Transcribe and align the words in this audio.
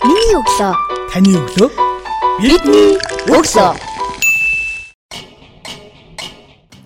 Миний 0.00 0.32
өглөө. 0.32 0.72
Таны 1.12 1.32
өглөө. 1.36 1.68
Бидний 2.40 2.96
өглөө. 3.28 3.76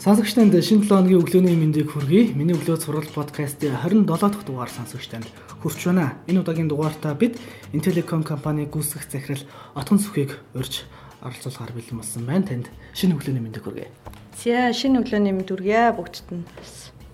Сонсогч 0.03 0.35
танд 0.35 0.59
шинэ 0.59 0.83
7 0.83 0.91
хоногийн 0.91 1.23
өглөөний 1.23 1.55
мэндийг 1.55 1.95
хүргэе. 1.95 2.35
Миний 2.35 2.59
өглөө 2.59 2.83
сурал 2.83 3.07
подкастын 3.15 3.79
27 3.79 4.19
дахь 4.19 4.43
дугаар 4.43 4.67
сонсогч 4.67 5.07
танд 5.15 5.31
хүрч 5.63 5.87
байна. 5.87 6.19
Энэ 6.27 6.43
удаагийн 6.43 6.67
дугаартаа 6.67 7.15
бид 7.15 7.39
Intellecom 7.71 8.27
компани 8.27 8.67
гүйцэтгэх 8.67 9.07
захирал 9.07 9.47
Отгон 9.79 10.03
Сүхийг 10.03 10.35
урьж 10.51 10.83
оролцуулахаар 11.23 11.71
бэлэн 11.71 12.03
болсон 12.03 12.27
байна. 12.27 12.43
Танд 12.43 12.67
шинэ 12.99 13.15
өглөөний 13.15 13.47
мэндийг 13.47 13.63
хүргэе. 13.63 13.95
За 14.43 14.75
шинэ 14.75 15.07
өглөөний 15.07 15.31
мэнд 15.31 15.55
үргээ 15.55 15.95
бүгдд 15.95 16.35
нь. 16.35 16.43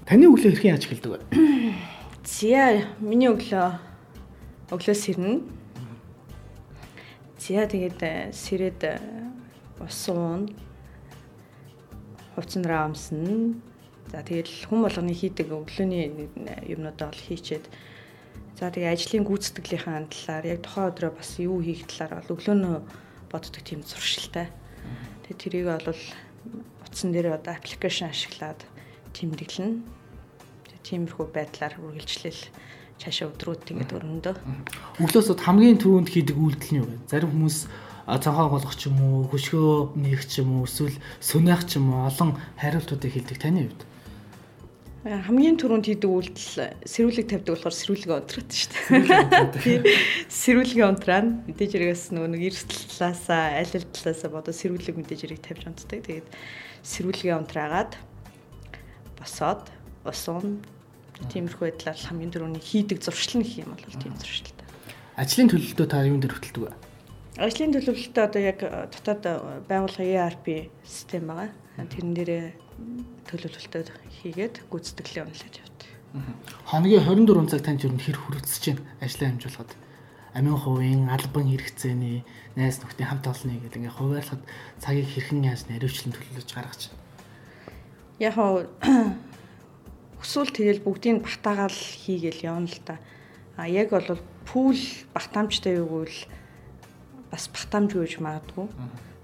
Таны 0.08 0.32
өглөө 0.32 0.56
хэрхэн 0.56 0.72
яаж 0.80 0.88
эхэлдэг 0.88 1.12
вэ? 1.12 1.20
За 2.24 2.88
миний 3.04 3.28
өглөө 3.28 3.68
өглөө 4.72 4.96
сэрнэ. 4.96 5.59
За 7.40 7.64
тэгээд 7.64 8.00
э, 8.04 8.36
сэрээд 8.36 8.80
э, 8.84 9.00
ус 9.80 10.12
уун 10.12 10.52
хувцсанараа 12.36 12.92
амсна. 12.92 13.56
За 14.12 14.20
тэгэл 14.20 14.68
хүн 14.68 14.84
болгоны 14.84 15.16
хийдэг 15.16 15.48
өглөөний 15.48 16.28
юмнуудаа 16.68 17.08
бол 17.08 17.24
хийчээд 17.24 17.64
за 18.60 18.68
тэгээ 18.68 18.92
ажлын 18.92 19.24
гүйцэтгэлийнхаа 19.24 20.12
талаар 20.12 20.44
яг 20.52 20.60
тухайн 20.68 20.92
өдрөө 20.92 21.12
бас 21.16 21.30
юу 21.40 21.64
хийх 21.64 21.88
талаар 21.88 22.20
бол 22.20 22.36
өглөөнөө 22.36 22.76
боддог 23.32 23.62
тийм 23.64 23.80
зуршилтай. 23.88 24.52
Тэгээ 25.24 25.40
тэрийг 25.40 25.66
бол 25.72 25.96
утсан 26.84 27.08
дээр 27.08 27.40
одоо 27.40 27.56
аппликейшн 27.56 28.12
ашиглаад 28.12 28.60
тэмдэглэнэ. 29.16 29.80
Тиймэрхүү 30.84 31.26
байдлаар 31.32 31.80
үргэлжлэл 31.80 32.52
цаашаа 33.00 33.32
өдрүүд 33.32 33.60
тэгээд 33.64 33.96
өрнөдөө. 33.96 34.34
Өглөөсөд 35.00 35.40
хамгийн 35.40 35.80
түрүүнд 35.80 36.12
хийдэг 36.12 36.36
үйлдэл 36.36 36.72
нь 36.76 36.80
юу 36.84 36.88
вэ? 36.88 36.96
Зарим 37.08 37.32
хүмүүс 37.32 37.56
цанхаа 38.04 38.52
голох 38.52 38.74
ч 38.76 38.92
юм 38.92 39.00
уу, 39.00 39.24
хөшгөө 39.32 39.96
нээх 39.96 40.28
ч 40.28 40.44
юм 40.44 40.60
уу, 40.60 40.68
эсвэл 40.68 40.96
сүнэх 41.24 41.64
ч 41.64 41.80
юм 41.80 41.96
уу 41.96 42.04
олон 42.10 42.36
хариултуудыг 42.60 43.12
хэлдэг 43.12 43.38
таны 43.40 43.70
хувьд. 43.70 43.82
Хамгийн 45.00 45.56
түрүүнд 45.56 45.86
хийдэг 45.88 46.10
үйлдэл 46.12 46.76
сэрүүлэг 46.84 47.26
тавьдаг 47.32 47.56
болохоор 47.56 47.72
сэрүүлгээ 47.72 48.16
унтраад 48.20 48.50
шүү 48.52 48.68
дээ. 49.64 49.80
Сэрүүлгээ 50.28 50.84
унтраа 50.84 51.24
мэдээж 51.24 51.72
хэрэгээс 51.72 52.04
нөгөө 52.12 52.30
нэг 52.36 52.42
эрсдэл 52.52 52.84
талаасаа, 53.00 53.64
аль 53.64 53.74
аль 53.80 53.88
талаасаа 53.96 54.28
бодоо 54.28 54.52
сэрүүлэг 54.52 55.00
мэдээж 55.00 55.20
хэрэг 55.24 55.40
тавьж 55.40 55.64
унтдаг. 55.72 56.04
Тэгээд 56.04 56.28
сэрүүлгээ 56.84 57.32
унтраагаад 57.32 57.96
босоод 59.16 59.72
усан 60.04 60.60
тиймэрхүү 61.28 61.64
байдлаар 61.68 61.98
хамгийн 62.00 62.32
түрүүний 62.32 62.64
хийдэг 62.64 62.98
зуршил 63.04 63.40
нь 63.40 63.44
гэх 63.44 63.60
юм 63.66 63.76
бол 63.76 64.00
тийм 64.00 64.14
зуршилтай. 64.16 64.66
Ажлын 65.20 65.50
төлөлтөө 65.52 65.86
та 65.90 66.06
юунд 66.08 66.24
дээр 66.24 66.34
хөтэлдэг 66.40 66.64
вэ? 66.64 66.72
Ажлын 67.40 67.72
төлөвлөлтөд 67.72 68.20
одоо 68.20 68.42
яг 68.42 68.58
дотоод 68.60 69.22
байгууллагын 69.68 70.16
ERP 70.16 70.46
систем 70.84 71.28
байгаа. 71.28 71.52
Тэрэн 71.88 72.12
дээрээ 72.16 72.46
төлөвлөлтөд 73.28 73.88
хийгээд 74.20 74.54
гүйцэтгэлээ 74.68 75.24
үнэлж 75.24 75.54
явдаг. 75.56 75.88
Хоногийн 76.66 77.06
24 77.06 77.48
цаг 77.48 77.62
танд 77.64 77.84
юу 77.86 77.94
хэр 77.96 78.18
хүрэгдэж 78.18 78.64
байна 78.66 78.82
ажлаа 79.00 79.28
хэмжүүлэхэд 79.30 79.70
амин 80.34 80.56
хувийн 80.58 81.02
албан 81.06 81.46
хэрэгцээний 81.48 82.26
найз 82.58 82.82
нөхдийн 82.82 83.08
хамт 83.08 83.30
олонны 83.30 83.62
гэдэг 83.62 83.78
ингээ 83.78 83.94
хуваарлахад 83.94 84.42
цагийг 84.82 85.08
хэрхэн 85.10 85.46
яаж 85.46 85.70
наривчлан 85.70 86.12
төлөвлөж 86.14 86.50
гаргаж 86.50 86.80
байна. 86.90 87.04
Яг 88.18 88.34
өсвөл 90.20 90.52
тэгэл 90.52 90.84
бүгдийг 90.84 91.24
батаагаал 91.24 91.72
хийгээл 91.72 92.44
явна 92.44 92.68
л 92.68 92.80
та. 92.84 93.00
А 93.56 93.68
яг 93.68 93.90
бол 93.90 94.20
пул 94.44 94.76
батамжтай 95.16 95.80
юугвэл 95.80 96.28
бас 97.32 97.48
батамжгүй 97.48 98.04
гэж 98.04 98.14
магадгүй. 98.20 98.68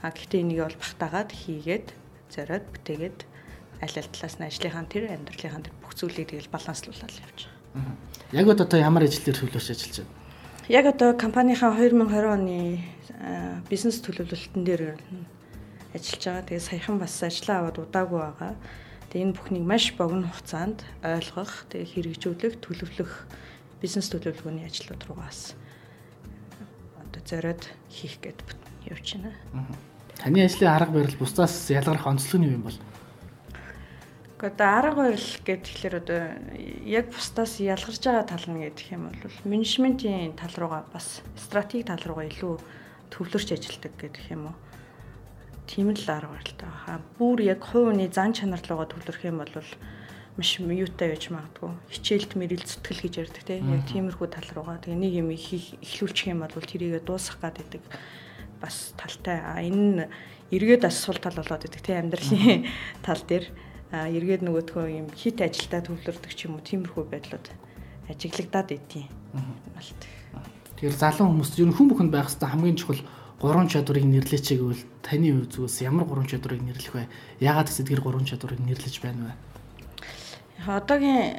А 0.00 0.10
гэхдээ 0.10 0.40
энийг 0.40 0.64
бол 0.64 0.76
батаагаад 0.80 1.30
хийгээд 1.32 1.86
зориод 2.32 2.66
бүтээгээд 2.72 3.18
аль 3.84 3.96
аль 4.00 4.10
талаас 4.12 4.36
нь 4.40 4.48
ажлынхаа 4.48 4.84
тэр 4.88 5.04
амьдралынхаа 5.12 5.62
тэр 5.68 5.76
бүх 5.84 5.92
зүйлийг 5.94 6.32
тэгэл 6.32 6.52
баланслуулаад 6.52 7.12
явж 7.12 7.38
байгаа. 7.44 7.96
Яг 8.32 8.46
одоо 8.48 8.78
ямар 8.80 9.04
ажил 9.04 9.24
дээр 9.24 9.36
төлөвлөж 9.36 9.68
ажиллаж 9.68 9.96
байна? 10.00 10.14
Яг 10.68 10.84
одоо 10.90 11.12
компанийнхаа 11.14 11.76
2020 11.76 12.26
оны 12.26 12.80
бизнес 13.68 14.00
төлөвлөлтөн 14.00 14.64
дээр 14.64 14.82
ажиллаж 15.92 16.22
байгаа. 16.24 16.48
Тэгээ 16.48 16.68
саяхан 16.68 16.96
бас 16.98 17.14
ажиллаа 17.22 17.56
аваад 17.68 17.78
удаагүй 17.84 18.20
байгаа. 18.20 18.54
Тэгээ 19.16 19.32
энэ 19.32 19.38
бүхнийг 19.40 19.64
маш 19.64 19.96
богино 19.96 20.28
хугацаанд 20.28 20.84
ойлгох, 21.00 21.64
тэгээ 21.72 21.88
хэрэгжүүлэх, 22.20 22.60
төлөвлөх 22.60 23.24
бизнес 23.80 24.12
төлөвлөгөөний 24.12 24.68
ажлууд 24.68 25.08
руугаас 25.08 25.56
одоо 27.00 27.22
зориод 27.24 27.64
хийх 27.88 28.20
гээд 28.20 28.44
явж 28.92 29.16
байна. 29.16 29.32
Таны 30.20 30.44
ажлын 30.44 30.68
арга 30.68 30.92
барил 31.00 31.16
бусдаас 31.16 31.64
ялгарх 31.72 32.04
онцлог 32.04 32.44
нь 32.44 32.44
юу 32.44 32.60
юм 32.60 32.68
бол? 32.68 32.78
Одоо 34.36 34.68
арга 34.84 35.08
барил 35.08 35.30
гэхэлэр 35.48 35.94
одоо 35.96 36.20
яг 36.84 37.08
бусдаас 37.08 37.56
ялгарч 37.56 38.04
байгаа 38.04 38.28
тал 38.28 38.44
нь 38.52 38.68
гэдэг 38.68 39.00
юм 39.00 39.08
бол 39.16 39.36
менежментийн 39.48 40.36
тал 40.36 40.52
руугаа 40.60 40.84
бас 40.92 41.24
стратеги 41.40 41.88
тал 41.88 42.04
руугаа 42.04 42.28
илүү 42.28 42.60
төвлөрч 43.16 43.48
ажилладаг 43.56 43.96
гэдэг 43.96 44.28
юм 44.28 44.52
уу. 44.52 44.56
Тийм 45.66 45.90
л 45.90 46.06
арга 46.06 46.30
барилтай 46.30 46.68
байгаа. 46.70 46.98
Бүр 47.18 47.38
яг 47.42 47.60
хувийн 47.66 48.06
зан 48.14 48.32
чанар 48.32 48.62
руугаа 48.62 48.86
төвлөрөх 48.86 49.26
юм 49.26 49.42
бол 49.42 49.50
маш 50.36 50.50
юутай 50.60 51.10
байж 51.10 51.26
магадгүй. 51.32 51.72
Хичээлд 51.90 52.32
мэрэл 52.38 52.62
зүтгэл 52.62 53.02
гэж 53.02 53.14
ярьдаг 53.24 53.44
тийм 53.44 53.72
яг 53.72 53.82
тиймэрхүү 53.90 54.28
тал 54.30 54.48
руугаа. 54.54 54.78
Тэгээ 54.78 55.00
нэг 55.00 55.12
юм 55.16 55.28
ихлүүлчих 55.32 56.30
юм 56.30 56.44
бол 56.44 56.52
тэрийгэ 56.52 57.02
дуусгах 57.02 57.40
гад 57.40 57.56
байдаг 57.58 57.82
бас 58.60 58.92
талтай. 59.00 59.40
А 59.40 59.58
энэ 59.64 59.80
нь 59.80 60.04
эргээд 60.52 60.84
бас 60.84 61.00
сул 61.00 61.18
тал 61.18 61.34
болоод 61.34 61.64
байдаг 61.64 61.82
тийм 61.82 61.98
амьдралын 62.04 62.68
тал 63.06 63.22
дээр 63.24 63.48
эргээд 63.90 64.42
нөгөөдхөө 64.44 64.86
юм 64.92 65.08
хит 65.16 65.40
ажилдаа 65.40 65.80
төвлөрдөг 65.82 66.32
ч 66.36 66.46
юм 66.46 66.60
уу 66.60 66.62
тиймэрхүү 66.62 67.04
байдлууд 67.10 67.46
ажиглагдаад 68.12 68.70
идэв. 68.76 69.08
Тэгэхээр 70.76 70.96
залуу 71.00 71.32
хүмүүс 71.32 71.56
ер 71.56 71.68
нь 71.70 71.74
хүн 71.74 71.88
бүхэнд 71.90 72.12
байх 72.12 72.28
хэвээр 72.28 72.52
хамгийн 72.52 72.76
чухал 72.76 73.00
гурван 73.40 73.68
чадварыг 73.68 74.04
нэрлэеч 74.04 74.56
гэвэл 74.56 74.82
таны 75.04 75.28
үе 75.36 75.44
зүгээс 75.44 75.84
ямар 75.84 76.08
гурван 76.08 76.26
чадварыг 76.26 76.62
нэрлэх 76.64 76.92
вэ? 76.96 77.04
Яагаад 77.40 77.68
гэвэл 77.68 77.90
тэр 77.92 78.00
гурван 78.00 78.24
чадварыг 78.24 78.60
нэрлэж 78.64 78.94
байна 79.04 79.28
вэ? 79.28 79.32
Одоогийн 80.64 81.36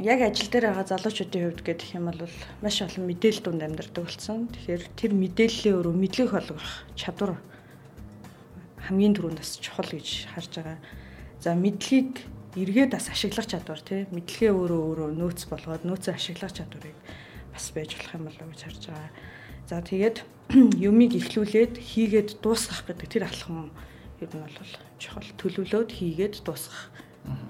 яг 0.00 0.20
ажил 0.24 0.48
дээр 0.48 0.72
байгаа 0.72 0.88
залуучуудын 0.88 1.52
хувьд 1.52 1.60
гэх 1.60 1.92
юм 1.92 2.08
бол 2.08 2.24
маш 2.64 2.80
олон 2.80 3.04
мэдээлэл 3.04 3.44
дунд 3.44 3.62
амьдардаг 3.62 4.04
болсон. 4.08 4.48
Тэгэхээр 4.48 4.82
тэр 4.96 5.12
мэдээллийн 5.12 5.76
өрөө 5.76 5.94
мэдлэг 6.00 6.28
болгох 6.32 6.68
чадвар 6.96 7.36
хамгийн 8.88 9.14
түрүүнд 9.14 9.38
бас 9.44 9.60
чухал 9.60 9.92
гэж 9.92 10.32
харж 10.32 10.52
байгаа. 10.56 10.78
За 11.44 11.52
мэдлэгийг 11.52 12.24
эргээд 12.56 12.96
бас 12.96 13.12
ашиглах 13.12 13.44
чадвар 13.44 13.80
тий 13.84 14.08
мэдлэгээ 14.08 14.50
өөрөө 14.56 14.80
өөрөө 14.80 15.08
нөөц 15.20 15.40
болгоод 15.52 15.84
нөөцөө 15.84 16.16
ашиглах 16.16 16.56
чадварыг 16.56 16.96
бас 17.52 17.64
байж 17.76 17.94
болох 17.94 18.14
юм 18.16 18.24
болов 18.24 18.40
уу 18.40 18.52
гэж 18.56 18.60
харж 18.64 18.82
байгаа. 18.88 19.10
За 19.70 19.78
тэгээд 19.78 20.26
юмыг 20.90 21.14
ихлүүлээд 21.14 21.78
хийгээд 21.78 22.42
дуусгах 22.42 22.90
гэдэг 22.90 23.06
тэр 23.06 23.30
алхам 23.30 23.70
ер 24.18 24.26
нь 24.26 24.42
бол 24.42 24.58
чухал 24.98 25.30
төлөвлөөд 25.38 25.94
хийгээд 25.94 26.42
дуусгах 26.42 26.90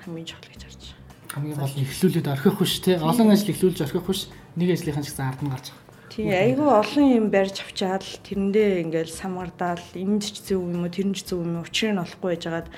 хамгийн 0.04 0.28
чухал 0.28 0.52
гэж 0.52 0.62
харж 0.68 0.82
байгаа. 0.84 1.32
Хамгийн 1.32 1.56
гол 1.56 1.76
нь 1.80 1.88
ихлүүлээд 1.88 2.28
орхих 2.28 2.60
биш 2.60 2.74
тий 2.84 3.00
олон 3.00 3.32
ажил 3.32 3.52
ихлүүлж 3.56 3.78
орхих 3.80 4.04
биш 4.04 4.28
нэг 4.52 4.68
ажлынхан 4.68 5.00
ч 5.00 5.08
гэсэн 5.08 5.28
ард 5.32 5.40
нь 5.40 5.48
гарч 5.48 5.66
байгаа. 5.72 6.12
Тий 6.12 6.28
айгүй 6.28 6.68
олон 6.68 7.06
юм 7.08 7.26
барьж 7.32 7.56
авчаад 7.64 8.04
тэрэндээ 8.04 8.70
ингээл 8.84 9.16
самгардаал 9.16 9.86
энд 9.96 10.20
ч 10.20 10.44
зөв 10.44 10.60
юм 10.60 10.84
уу 10.84 10.92
тэр 10.92 11.08
нь 11.08 11.16
ч 11.16 11.24
зөв 11.24 11.40
юм 11.40 11.56
уу 11.56 11.64
учрыг 11.64 11.96
нь 11.96 12.04
олохгүй 12.04 12.36
байжгаад 12.36 12.68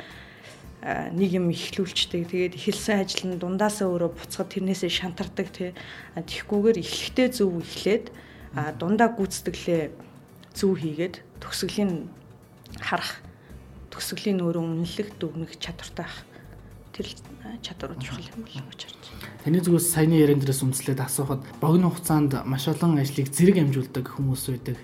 нэг 1.19 1.31
юм 1.35 1.51
ихлүүлчдэг. 1.51 2.31
Тэгээд 2.31 2.55
эхэлсэн 2.63 3.03
ажил 3.03 3.27
нь 3.27 3.43
дундаасаа 3.43 3.91
өөрөө 3.91 4.23
буцахад 4.23 4.55
тэрнээсээ 4.55 4.87
шантардаг 5.03 5.51
тий. 5.51 5.75
Тэгхгүйгээр 6.15 6.79
эхлэхдээ 6.79 7.29
зөв 7.35 7.59
эхлээд 7.59 8.15
дундаа 8.53 9.09
гүйцэтгэлээ 9.17 9.83
зөв 10.53 10.77
хийгээд 10.77 11.25
төгсгөлийн 11.41 12.13
харах 12.81 13.25
төгсгөлийн 13.89 14.45
өөрөө 14.45 14.65
үнэлэх 14.65 15.09
дүгнэх 15.17 15.57
чадвартай 15.57 16.05
байх. 16.05 16.19
Тэр 16.93 17.09
чадварууд 17.65 18.01
чухал 18.05 18.29
юм 18.29 18.45
болов 18.45 18.69
гэж 18.69 18.81
харж 18.85 18.97
байна. 19.01 19.41
Таны 19.45 19.59
зүгээс 19.65 19.89
саяны 19.89 20.21
ярен 20.21 20.41
дээрээс 20.45 20.61
үндэслээд 20.61 21.01
асуухад 21.01 21.41
богино 21.57 21.89
хугацаанд 21.89 22.45
маш 22.45 22.69
олон 22.69 23.01
ажлыг 23.01 23.33
зэрэг 23.33 23.65
амжуулдаг 23.65 24.05
хүмүүс 24.13 24.45
байдаг. 24.53 24.77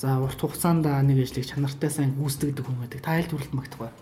За 0.00 0.16
урт 0.16 0.40
хугацаанд 0.40 0.88
нэг 0.88 1.20
ажлыг 1.20 1.44
чанартай 1.44 1.92
сайн 1.92 2.16
гүйцэтгэдэг 2.16 2.64
хүн 2.64 2.80
байдаг. 2.80 3.04
Та 3.04 3.20
аль 3.20 3.28
төрөлд 3.28 3.52
магтах 3.52 3.80
вэ? 3.84 3.92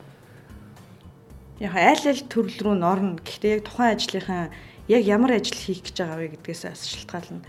Яг 1.67 1.75
аль 1.75 2.07
аль 2.07 2.23
төрөл 2.31 2.59
рүү 2.63 2.75
н 2.79 2.87
орно. 2.87 3.19
Гэхдээ 3.19 3.59
яг 3.59 3.63
тухайн 3.67 3.99
ажлынхаа 3.99 4.55
яг 4.87 5.03
ямар 5.03 5.35
ажил 5.35 5.59
хийх 5.59 5.83
гэж 5.83 5.99
байгаа 5.99 6.19
вэ 6.23 6.27
гэдгээс 6.39 6.63
шалтгаална. 6.63 7.43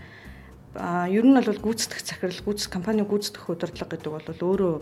Ер 0.78 1.26
нь 1.26 1.34
бол 1.34 1.58
гүйцэтгэх 1.58 2.06
захирал, 2.06 2.46
гүйцэтгэх 2.46 2.70
компани 2.70 3.02
гүйцэтгэх 3.02 3.50
удирдлага 3.50 3.90
гэдэг 3.90 4.12
бол 4.14 4.28
өөрөө 4.30 4.74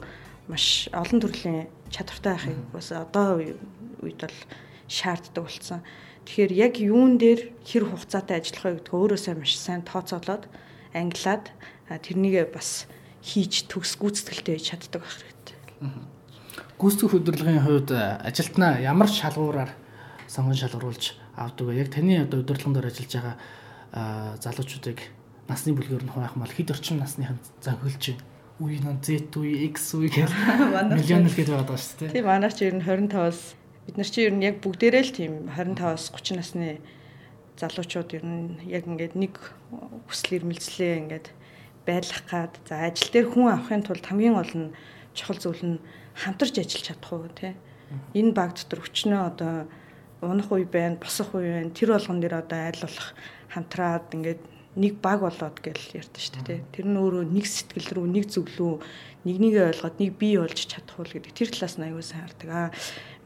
маш 0.53 0.93
олон 0.93 1.21
төрлийн 1.25 1.73
чадвартай 1.89 2.37
байхыг 2.37 2.61
бас 2.77 2.93
одоо 2.93 3.41
үед 3.41 4.21
бол 4.21 4.37
шаарддаг 4.85 5.49
болсон. 5.49 5.81
Тэгэхээр 6.29 6.53
яг 6.53 6.77
юун 6.77 7.17
дээр 7.17 7.57
хэр 7.65 7.89
хугацаатай 7.89 8.37
ажиллах 8.37 8.65
вэ 8.69 8.73
гэдг 8.85 8.93
өөрөөсөө 8.93 9.35
маш 9.41 9.57
сайн 9.57 9.81
тооцоолоод 9.81 10.45
ангилаад 10.93 11.49
тэрнийгээ 11.89 12.53
бас 12.53 12.85
хийж 13.25 13.65
төгс 13.73 13.97
гүйцэтгэлтэй 13.97 14.61
чаддаг 14.61 15.01
байх 15.01 15.17
хэрэгтэй. 15.25 15.57
Гүйцэтгэх 16.77 17.17
удирдлагын 17.17 17.65
хувьд 17.65 17.91
ажилтнаа 17.97 18.77
ямар 18.85 19.09
шалгуураар 19.09 19.73
сонгон 20.29 20.53
шалгаруулж 20.53 21.17
авдаг 21.33 21.65
вэ? 21.65 21.81
Яг 21.81 21.89
таны 21.89 22.21
одоо 22.29 22.45
удирдлагын 22.45 22.77
дээр 22.77 22.93
ажиллаж 22.93 23.13
байгаа 23.17 24.37
залуучуудыг 24.37 25.01
насны 25.49 25.73
бүлгээр 25.73 26.05
нь 26.05 26.13
хуваах 26.13 26.37
мал 26.37 26.53
хэд 26.53 26.77
орчим 26.77 27.01
насныхан 27.01 27.41
зохиолж 27.65 28.05
байна? 28.13 28.25
Үе 28.61 28.79
нь 28.79 29.01
Z 29.01 29.33
үе, 29.39 29.71
X 29.73 29.97
үе 29.97 30.13
гэх 30.13 30.29
миллион 30.93 31.25
л 31.25 31.35
гээд 31.35 31.51
байгаа 31.51 31.69
даа 31.73 31.81
шүү 31.81 32.11
дээ. 32.11 32.15
Тийм 32.15 32.27
манайч 32.29 32.59
ер 32.61 32.75
нь 32.77 32.85
25-аас 32.85 33.41
бид 33.87 33.97
нар 33.97 34.11
чи 34.11 34.21
ер 34.27 34.35
нь 34.37 34.45
яг 34.45 34.61
бүгдээрээ 34.61 35.05
л 35.09 35.17
тийм 35.17 35.33
25-аас 35.49 36.13
30 36.13 36.37
насны 36.37 36.69
залуучууд 37.57 38.11
ер 38.19 38.25
нь 38.27 38.61
яг 38.69 38.85
ингээд 38.85 39.15
нэг 39.17 39.35
хүсэл 40.11 40.43
эрмэлзлээ 40.43 40.95
ингээд 41.07 41.27
байлгах 41.89 42.25
гад. 42.29 42.53
За 42.69 42.85
ажил 42.85 43.09
дээр 43.09 43.27
хүн 43.33 43.49
авахын 43.49 43.83
тулд 43.87 44.05
хамгийн 44.05 44.37
гол 44.37 44.55
нь 44.55 44.75
чухал 45.17 45.41
зүйл 45.41 45.65
нь 45.65 45.83
хамтарч 46.19 46.61
ажиллаж 46.61 46.85
чадах 46.85 47.13
уу 47.15 47.31
тий? 47.33 47.55
Энэ 48.13 48.37
баг 48.37 48.53
дотор 48.53 48.85
өчнөө 48.85 49.23
одоо 49.33 49.55
унах 50.21 50.51
үе 50.53 50.69
байна 50.69 51.01
босох 51.01 51.33
үе 51.35 51.63
байна. 51.63 51.73
Тэр 51.73 51.97
болгон 51.97 52.21
дээр 52.21 52.45
одоо 52.45 52.59
аль 52.69 52.83
болох 52.83 53.09
хамтраад 53.55 54.07
ингээд 54.13 54.43
нэг 54.79 55.03
баг 55.03 55.27
болоод 55.27 55.59
гэж 55.59 55.99
ярьдэн 55.99 56.23
шүү 56.23 56.43
дээ. 56.47 56.61
Тэр 56.71 56.87
нь 56.87 56.97
өөрөө 56.97 57.25
нэг 57.27 57.47
сэтгэл 57.51 57.91
рүү, 57.99 58.07
нэг 58.07 58.25
зөв 58.31 58.47
рүү 58.47 58.79
нэгнийгээ 59.27 59.75
ойлгоод 59.75 59.97
нэг 59.99 60.11
бий 60.15 60.39
болж 60.39 60.55
чадах 60.55 60.97
уу 60.97 61.05
гэдэг 61.05 61.35
тэр 61.35 61.51
талаас 61.51 61.77
нь 61.77 61.87
аюул 61.91 62.07
сайн 62.07 62.23
хардаг. 62.25 62.49
Аа 62.49 62.71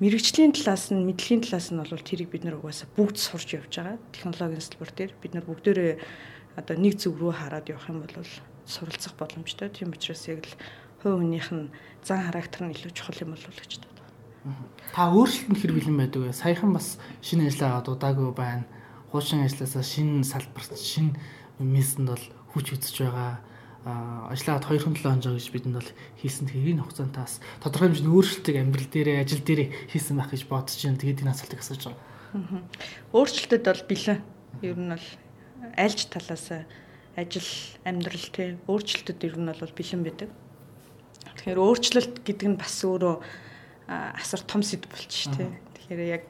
мэрэгжлийн 0.00 0.56
талаас 0.56 0.88
нь, 0.88 1.04
мэдлэгийн 1.04 1.44
талаас 1.44 1.68
нь 1.68 1.78
бол 1.78 1.92
тэрийг 1.92 2.32
бид 2.32 2.42
нар 2.48 2.56
угаасаа 2.56 2.88
бүгд 2.96 3.16
сурч 3.20 3.60
явж 3.60 3.70
байгаа. 3.76 4.00
Технологийн 4.16 4.64
салбар 4.64 4.90
дээр 4.96 5.12
бид 5.20 5.32
нар 5.36 5.44
бүгдээрээ 5.44 5.94
одоо 6.56 6.76
нэг 6.80 6.96
зөв 6.96 7.20
рүү 7.20 7.32
хараад 7.36 7.68
явах 7.68 7.86
юм 7.92 8.00
бол 8.00 8.16
суралцах 8.64 9.14
боломжтой. 9.20 9.68
Тийм 9.68 9.92
учраас 9.92 10.24
яг 10.26 10.42
л 10.48 10.56
хувь 11.04 11.20
хүнийх 11.20 11.48
нь 11.52 11.70
зан 12.02 12.24
характер 12.24 12.66
нь 12.66 12.74
илүү 12.74 12.92
чухал 12.96 13.22
юм 13.22 13.36
болов 13.36 13.52
гэж 13.52 13.84
боддог. 13.84 14.08
Та 14.96 15.12
өөрчлөлтөнд 15.12 15.60
хэр 15.60 15.72
бэлэн 15.76 15.98
байдаг 16.00 16.20
вэ? 16.24 16.32
Саяхан 16.32 16.72
бас 16.72 16.98
шинэ 17.22 17.46
ажиллагаа 17.52 17.82
дуудаагүй 17.84 18.32
байна. 18.34 18.66
Хуучин 19.12 19.44
ажилласаа 19.44 19.84
шинэ 19.84 20.24
салбарт 20.24 20.74
шинэ 20.74 21.14
мессэнд 21.58 22.08
бол 22.08 22.24
хүч 22.54 22.66
үзэж 22.78 22.96
байгаа 23.04 23.42
ажиллаад 23.82 24.62
2-7 24.62 25.02
хоног 25.02 25.34
гэж 25.34 25.48
бидэнд 25.50 25.76
бол 25.82 25.90
хийсэн 26.22 26.46
тэрийн 26.46 26.78
хугацаанд 26.78 27.18
тас 27.18 27.42
тодорхой 27.58 27.90
хэмжээний 27.90 28.14
өөрчлөлтийг 28.14 28.56
амьдрал 28.62 28.86
дээрээ 28.94 29.22
ажил 29.26 29.42
дээрээ 29.42 29.68
хийсэн 29.90 30.16
байх 30.22 30.30
гэж 30.30 30.42
бодож 30.46 30.78
байна. 30.78 31.02
Тэгээд 31.02 31.22
энэ 31.26 31.34
асуултыг 31.34 31.60
асууж 31.66 31.82
байгаа. 31.90 32.62
Өөрчлөлтөд 33.10 33.64
бол 33.66 33.84
бэлэн. 33.90 34.20
Ер 34.62 34.78
нь 34.78 34.92
бол 34.94 35.08
альж 35.74 35.98
талаас 36.06 36.46
ажил 37.18 37.50
амьдрал 37.82 38.28
тий 38.30 38.48
өөрчлөлтөд 38.70 39.18
ер 39.26 39.34
нь 39.34 39.50
бол 39.50 39.74
бэлэн 39.74 40.02
байдаг. 40.06 40.30
Тэгэхээр 41.42 41.58
өөрчлөлт 41.58 42.14
гэдэг 42.22 42.48
нь 42.54 42.60
бас 42.62 42.76
өөрөө 42.86 43.16
асар 43.90 44.40
том 44.46 44.62
сэдв 44.62 44.86
болчих 44.94 45.26
тий. 45.34 45.50
Тэгэхээр 45.74 46.02
яг 46.06 46.24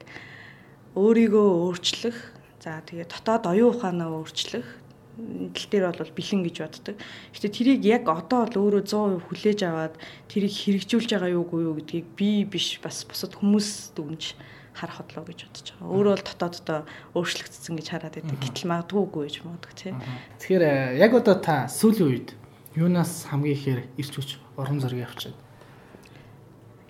өөрийгөө 0.97 1.47
өөрчлөх 1.69 2.17
за 2.65 2.81
тэгээд 2.81 3.13
дотоод 3.13 3.45
оюун 3.45 3.77
ухаанаа 3.77 4.09
өөрчлөх 4.09 4.82
тал 5.13 5.67
дээр 5.69 5.85
бол 5.93 6.17
бэлэн 6.17 6.41
гэж 6.43 6.55
боддог. 6.63 6.95
Гэтэ 7.33 7.47
тэрийг 7.53 7.81
яг 7.85 8.09
одоо 8.09 8.49
бол 8.49 8.73
өөрөө 8.73 8.83
100% 8.89 9.29
хүлээж 9.29 9.59
аваад 9.65 9.95
тэрийг 10.31 10.53
хэрэгжүүлж 10.53 11.09
байгаа 11.13 11.31
юу 11.37 11.45
гүй 11.45 11.61
юу 11.69 11.75
гэдгийг 11.77 12.07
би 12.17 12.45
биш 12.49 12.81
бас 12.81 13.05
бусад 13.05 13.37
хүмүүс 13.37 13.93
дүнж 13.93 14.33
харах 14.73 15.05
бодлоо 15.05 15.29
гэж 15.29 15.39
бодож 15.45 15.67
байгаа. 15.77 15.93
Өөрөө 15.93 16.13
бол 16.17 16.25
дотооддоо 16.25 16.79
өөрчлөгдсөн 17.13 17.75
гэж 17.77 17.87
хараад 17.93 18.15
байдаг. 18.17 18.37
Гэтэл 18.41 18.69
магадгүйгүй 18.73 19.23
гэж 19.29 19.35
боддог 19.45 19.73
тийм. 19.77 20.01
Тэгэхээр 20.41 20.63
э, 20.65 20.97
яг 20.97 21.11
одоо 21.13 21.37
та 21.37 21.69
сүүлийн 21.69 22.09
үед 22.09 22.29
юунаас 22.73 23.29
хамгийн 23.29 23.53
ихээр 23.53 23.81
ирч 24.01 24.13
хүч 24.17 24.29
уран 24.57 24.81
зургийг 24.81 25.05
авчаад 25.05 25.37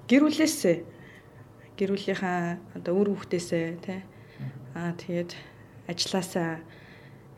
гэр 0.08 0.24
бүлээсээ 0.24 0.78
гэр 1.76 1.92
бүлийнхаа 1.92 2.60
одоо 2.76 2.94
үр 2.96 3.12
хүүхдээсээ 3.12 3.66
тий 3.84 4.00
аа 4.76 4.96
тэгээд 4.96 5.36
ажилласаа 5.92 6.64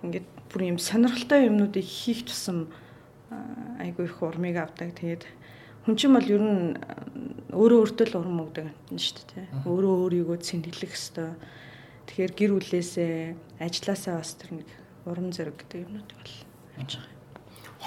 ингээд 0.06 0.28
бүр 0.56 0.72
юм 0.72 0.80
сонирхолтой 0.80 1.52
юмнуудыг 1.52 1.84
хийх 1.84 2.24
тусам 2.24 2.72
айгүй 3.84 4.08
их 4.08 4.24
урмыг 4.24 4.56
авдаг. 4.56 4.96
Тэгээд 4.96 5.28
хүн 5.84 6.00
чинь 6.00 6.16
бол 6.16 6.24
ер 6.24 6.40
нь 6.40 6.80
өөрөө 7.52 7.80
өөртөө 7.84 8.08
л 8.16 8.20
урам 8.24 8.40
өгдөг 8.48 8.72
юм 8.72 8.96
шүү 8.96 9.36
дээ. 9.36 9.68
Өөрөө 9.68 9.94
өөрийгөө 10.08 10.38
цэнэглэх 10.40 10.96
хэвээр. 10.96 11.36
Тэгэхээр 12.08 12.34
гэр 12.40 12.52
бүлээсээ, 12.56 13.60
ажилласаа 13.60 14.24
бас 14.24 14.32
тэр 14.40 14.64
нэг 14.64 14.70
урам 15.04 15.36
зориг 15.36 15.60
гэдэг 15.60 15.92
юмнууд 15.92 16.10
бол 16.16 16.34
явж 16.80 16.92
байгаа. 17.04 17.14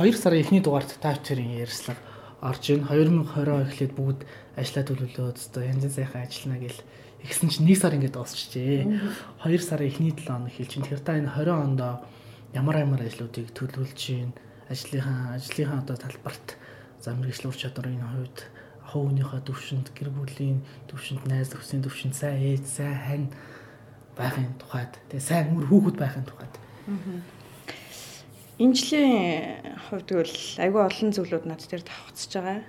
2 0.05 0.12
сарын 0.12 0.43
эхний 0.44 0.61
дугаарт 0.61 0.93
та 1.00 1.17
бүхэн 1.17 1.65
ярьслага 1.65 1.99
орж 2.44 2.62
ийн 2.69 2.85
2020 2.85 3.65
эхлээд 3.65 3.93
бүгд 3.97 4.20
ажиллаа 4.61 4.85
төлөвлөөд 4.85 5.41
өстой 5.41 5.73
янз 5.73 5.88
янз 5.88 5.97
сайхан 5.97 6.23
ажиллана 6.23 6.61
гэл 6.62 6.81
ихсэн 7.26 7.49
чинь 7.50 7.67
1 7.67 7.81
сар 7.81 7.97
ингээд 7.97 8.15
дуусчихжээ. 8.15 8.87
2 9.43 9.59
сарын 9.59 9.91
эхний 9.91 10.12
7 10.15 10.29
хоног 10.29 10.55
хэлж 10.55 10.70
чинь 10.70 10.87
тэр 10.87 11.03
та 11.03 11.19
энэ 11.19 11.35
20 11.35 11.50
ондоо 11.50 12.05
ямар 12.54 12.76
ямар 12.80 13.02
ажлуудыг 13.04 13.52
төлөвлөж 13.52 13.92
чинь 13.96 14.32
ажлынхаа 14.68 15.36
ажлынхаа 15.36 15.82
одоо 15.84 15.96
талбарт 15.96 16.56
за 17.00 17.12
мэрэгжил 17.12 17.50
ур 17.52 17.56
чадрын 17.56 18.00
хувьд 18.00 18.38
хувийнхаа 18.88 19.40
төвшөнд 19.44 19.92
гэр 19.92 20.08
бүлийн 20.08 20.64
төвшөнд 20.88 21.28
найз 21.28 21.52
нөхцөлийн 21.52 21.84
төвшөнд 21.84 22.16
сайн 22.16 22.40
ээж 22.40 22.64
сайн 22.64 22.96
хань 23.04 23.28
байхын 24.16 24.56
тухайд 24.56 24.92
тэгээ 25.12 25.28
сайн 25.28 25.46
мөр 25.52 25.66
хүүхэд 25.68 25.96
байхын 26.00 26.24
тухайд. 26.24 26.54
Энэ 28.58 28.74
жилийн 28.74 29.60
хувьд 29.86 30.08
бол 30.08 30.36
айгүй 30.64 30.82
олон 30.82 31.08
зүйлүүд 31.12 31.44
над 31.46 31.62
дээр 31.68 31.84
давхцаж 31.84 32.32
байгаа. 32.32 32.60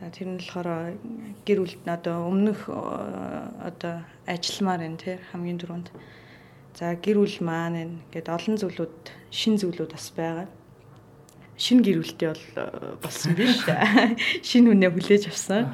За 0.00 0.08
тэр 0.08 0.28
нь 0.32 0.38
болохоор 0.38 0.70
гэр 1.44 1.58
бүлд 1.60 1.82
одоо 1.84 2.16
өмнөх 2.30 2.70
одоо 2.70 4.06
ажилламаар 4.24 4.86
энэ 4.86 5.02
тэр 5.02 5.18
хамгийн 5.34 5.60
түрүүнд 5.60 5.88
За 6.76 6.92
гэр 6.92 7.24
бүл 7.24 7.40
маань 7.40 8.04
ингээд 8.12 8.28
олон 8.28 8.60
зүйлүүд 8.60 9.32
шин 9.32 9.56
зүйлүүд 9.56 9.96
бас 9.96 10.12
байгаа. 10.12 10.44
Шин 11.56 11.80
гэр 11.80 12.04
бүлтэй 12.04 12.28
бол 12.36 12.46
э, 12.52 12.64
болсон 13.00 13.32
биш. 13.32 13.64
Шин 14.48 14.68
үнэ 14.68 14.92
хүлээж 14.92 15.32
авсан. 15.32 15.72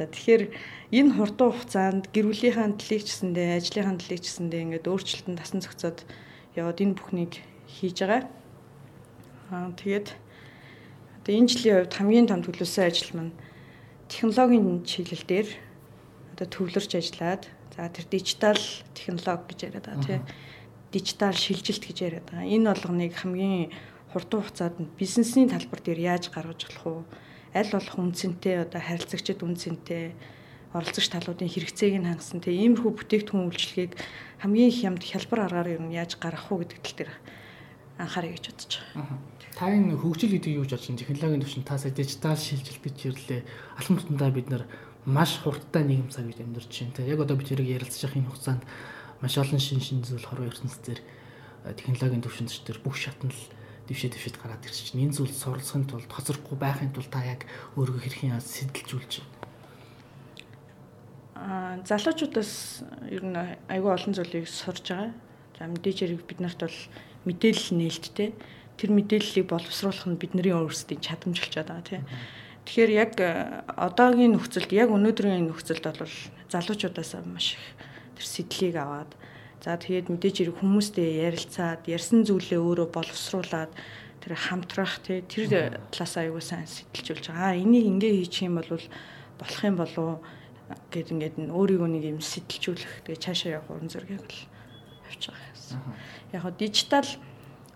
Тэгэхээр 0.00 0.48
энэ 0.96 1.12
хурдан 1.12 1.52
хугацаанд 1.52 2.08
гэр 2.08 2.32
бүлийнхаа 2.32 2.72
төлөйг 2.72 3.04
гэсэндээ, 3.04 3.60
ажлынхаа 3.60 4.00
төлөйг 4.00 4.22
гэсэндээ 4.24 4.60
ингээд 4.80 4.88
өөрчлөлтөнд 4.88 5.40
тасан 5.44 5.60
зохицоод 5.60 6.08
яваад 6.56 6.80
энэ 6.80 6.96
бүхнийг 6.96 7.44
хийж 7.68 8.00
байгаа. 8.00 8.24
Аа 9.52 9.76
тэгээд 9.76 10.08
одоо 11.20 11.32
энэ 11.36 11.52
жилийн 11.52 11.84
хувьд 11.84 11.94
хамгийн 12.00 12.32
том 12.32 12.40
төлөвлөсөн 12.40 12.88
ажил 12.88 13.12
маань 13.12 13.36
технологийн 14.08 14.88
чиглэл 14.88 15.28
дээр 15.28 15.48
одоо 16.32 16.46
төвлөрч 16.48 16.96
ажиллаад 16.96 17.44
За 17.80 17.88
тэр 17.88 18.04
дижитал 18.12 18.60
технологи 18.92 19.56
гэж 19.56 19.60
яриад 19.72 19.88
байгаа 19.88 20.04
тийм. 20.04 20.22
Дижитал 20.92 21.32
шилжилт 21.32 21.80
гэж 21.80 21.98
яриад 22.04 22.28
байгаа. 22.28 22.44
Энэ 22.44 22.68
болгоныг 22.76 23.16
хамгийн 23.16 23.72
хурдан 24.12 24.44
хугацаанд 24.44 24.76
нь 24.84 24.92
бизнесийн 25.00 25.48
талбар 25.48 25.80
дээр 25.80 25.96
яаж 26.12 26.28
гаргаж 26.28 26.68
болох 26.68 27.08
вэ? 27.08 27.56
Аль 27.56 27.72
болох 27.72 27.96
үнцэнтэй 27.96 28.68
одоо 28.68 28.84
харилцагчид 28.84 29.40
үнцэнтэй 29.40 30.12
оролцогч 30.76 31.08
талуудын 31.08 31.48
хэрэгцээг 31.48 31.96
нь 31.96 32.04
хангасан 32.04 32.44
тийм 32.44 32.76
иймэрхүү 32.76 32.92
бүтээгдэхүүн 33.00 33.48
үйлчлэгийг 33.48 33.96
хамгийн 34.44 34.68
их 34.68 34.84
юмд 34.84 35.00
хялбар 35.00 35.48
аргаар 35.48 35.80
юу 35.80 35.88
яаж 35.88 36.20
гаргах 36.20 36.52
уу 36.52 36.60
гэдэг 36.60 36.84
тал 36.84 36.96
дээр 37.00 37.12
анхаарай 37.96 38.36
гэж 38.36 38.44
бодож 38.44 38.72
байгаа. 38.76 39.39
Та 39.60 39.68
энэ 39.68 39.92
хөгжил 39.92 40.32
гэдэг 40.32 40.56
юу 40.56 40.64
гэж 40.64 40.88
байна? 40.88 41.04
Технологийн 41.04 41.44
төвшин 41.44 41.68
таасаа 41.68 41.92
дижитал 41.92 42.32
шилжилт 42.32 42.80
гэж 42.80 43.12
ирлээ. 43.12 43.44
Алхам 43.76 44.00
тутамдаа 44.00 44.32
бид 44.32 44.48
нар 44.48 44.64
маш 45.04 45.36
хурдтай 45.36 45.84
нийгэм 45.84 46.08
цаг 46.08 46.32
гэж 46.32 46.40
амьдарч 46.48 46.72
байна. 46.72 46.96
Тэгээ 46.96 47.12
яг 47.12 47.20
одоо 47.20 47.36
би 47.36 47.44
тэрийг 47.44 47.68
ярилцж 47.76 48.00
явах 48.00 48.16
энэ 48.16 48.30
хугацаанд 48.32 48.64
маш 49.20 49.36
олон 49.36 49.60
шин 49.60 49.84
шин 49.84 50.00
зүйл 50.00 50.24
хорвоо 50.24 50.48
ертөнц 50.48 50.80
дээр 50.80 51.04
э, 51.04 51.76
технологийн 51.76 52.24
төвшинч 52.24 52.64
дээр 52.64 52.80
бүх 52.80 52.96
шатнал 52.96 53.36
дэвшээ 53.84 54.16
дэвшээд 54.16 54.40
гараад 54.40 54.64
ирж 54.64 54.80
чинь 54.80 55.04
энэ 55.04 55.12
зүйл 55.20 55.28
суралцахын 55.28 55.84
тулд 55.92 56.08
хоцрохгүй 56.08 56.56
байхын 56.56 56.96
тулд 56.96 57.12
та 57.12 57.20
яг 57.20 57.44
өөрийгөө 57.76 58.00
хэрхэн 58.00 58.40
сэтэлжүүлж 58.40 59.20
байна. 59.20 59.36
Аа 61.36 61.84
залуучуудаас 61.84 62.80
ер 63.12 63.28
нь 63.28 63.36
айгүй 63.68 63.92
олон 63.92 64.16
зүйлийг 64.16 64.48
сурж 64.48 64.88
байгаа. 64.88 65.12
За 65.60 65.68
мэдээж 65.68 66.00
хэрэг 66.00 66.24
бид 66.24 66.40
нарт 66.40 66.64
бол 66.64 66.78
мэдээлэл 67.28 67.76
нээлттэй. 67.76 68.32
Тэр 68.80 68.90
мэдээллийг 68.96 69.46
боловсруулах 69.52 70.08
нь 70.08 70.16
бидний 70.16 70.56
өөрсдийн 70.56 71.04
чадамж 71.04 71.36
болчиход 71.36 71.68
байгаа 71.68 71.84
тийм. 71.84 72.04
Тэгэхээр 72.64 72.90
яг 72.96 73.12
э, 73.20 73.60
одоогийн 73.76 74.32
нөхцөлд 74.40 74.72
яг 74.72 74.88
өнөөдрийн 74.88 75.52
нөхцөлд 75.52 75.84
бол 76.00 76.16
залуучуудаас 76.48 77.12
маш 77.28 77.60
их 77.60 77.64
тэр 78.16 78.24
сэтлийг 78.24 78.76
аваад 78.80 79.12
за 79.60 79.76
тэгээд 79.76 80.08
мэдээж 80.08 80.36
хэрэг 80.40 80.56
хүмүүстэй 80.60 81.20
ярилцаад 81.28 81.84
ярьсан 81.84 82.24
зүйлээ 82.24 82.60
өөрөө 82.60 82.88
боловсруулад 82.88 83.72
тэр 84.20 84.32
хамтрах 84.36 85.00
тий 85.04 85.24
тэр 85.24 85.80
талаас 85.92 86.14
аягүй 86.16 86.44
сайн 86.44 86.68
сэтэлжүүлж 86.68 87.32
байгаа. 87.32 87.52
Аа 87.52 87.60
энийг 87.60 87.88
ингээ 87.88 88.12
хийчих 88.24 88.48
юм 88.48 88.60
бол 88.60 88.68
болох 89.40 89.60
юм 89.64 89.76
болов 89.76 90.08
гэд 90.92 91.12
ингээд 91.16 91.36
өөрийгөө 91.48 91.88
нэг 91.88 92.04
юм 92.12 92.20
сэтэлжүүлэх 92.20 93.08
тэгээ 93.08 93.24
цаашаа 93.24 93.60
явах 93.60 93.72
уран 93.72 93.88
зургийг 93.88 94.20
л 94.20 94.40
авч 95.08 95.32
байгаа 95.32 95.48
юм. 95.48 95.96
Яг 96.32 96.42
хоо 96.44 96.52
дижитал 96.52 97.08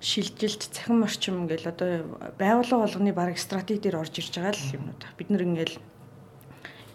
шилжилт 0.04 0.68
цахим 0.68 1.00
орчим 1.02 1.48
ингээл 1.48 1.72
одоо 1.72 1.90
байгууллага 2.36 2.84
болгоны 2.84 3.12
баг 3.16 3.40
стратеги 3.40 3.88
дээр 3.88 4.04
орж 4.04 4.20
ирж 4.20 4.36
байгаа 4.36 4.52
л 4.52 4.76
юмнууд. 4.76 5.02
Бид 5.16 5.28
нэр 5.32 5.48
ингээл 5.48 5.80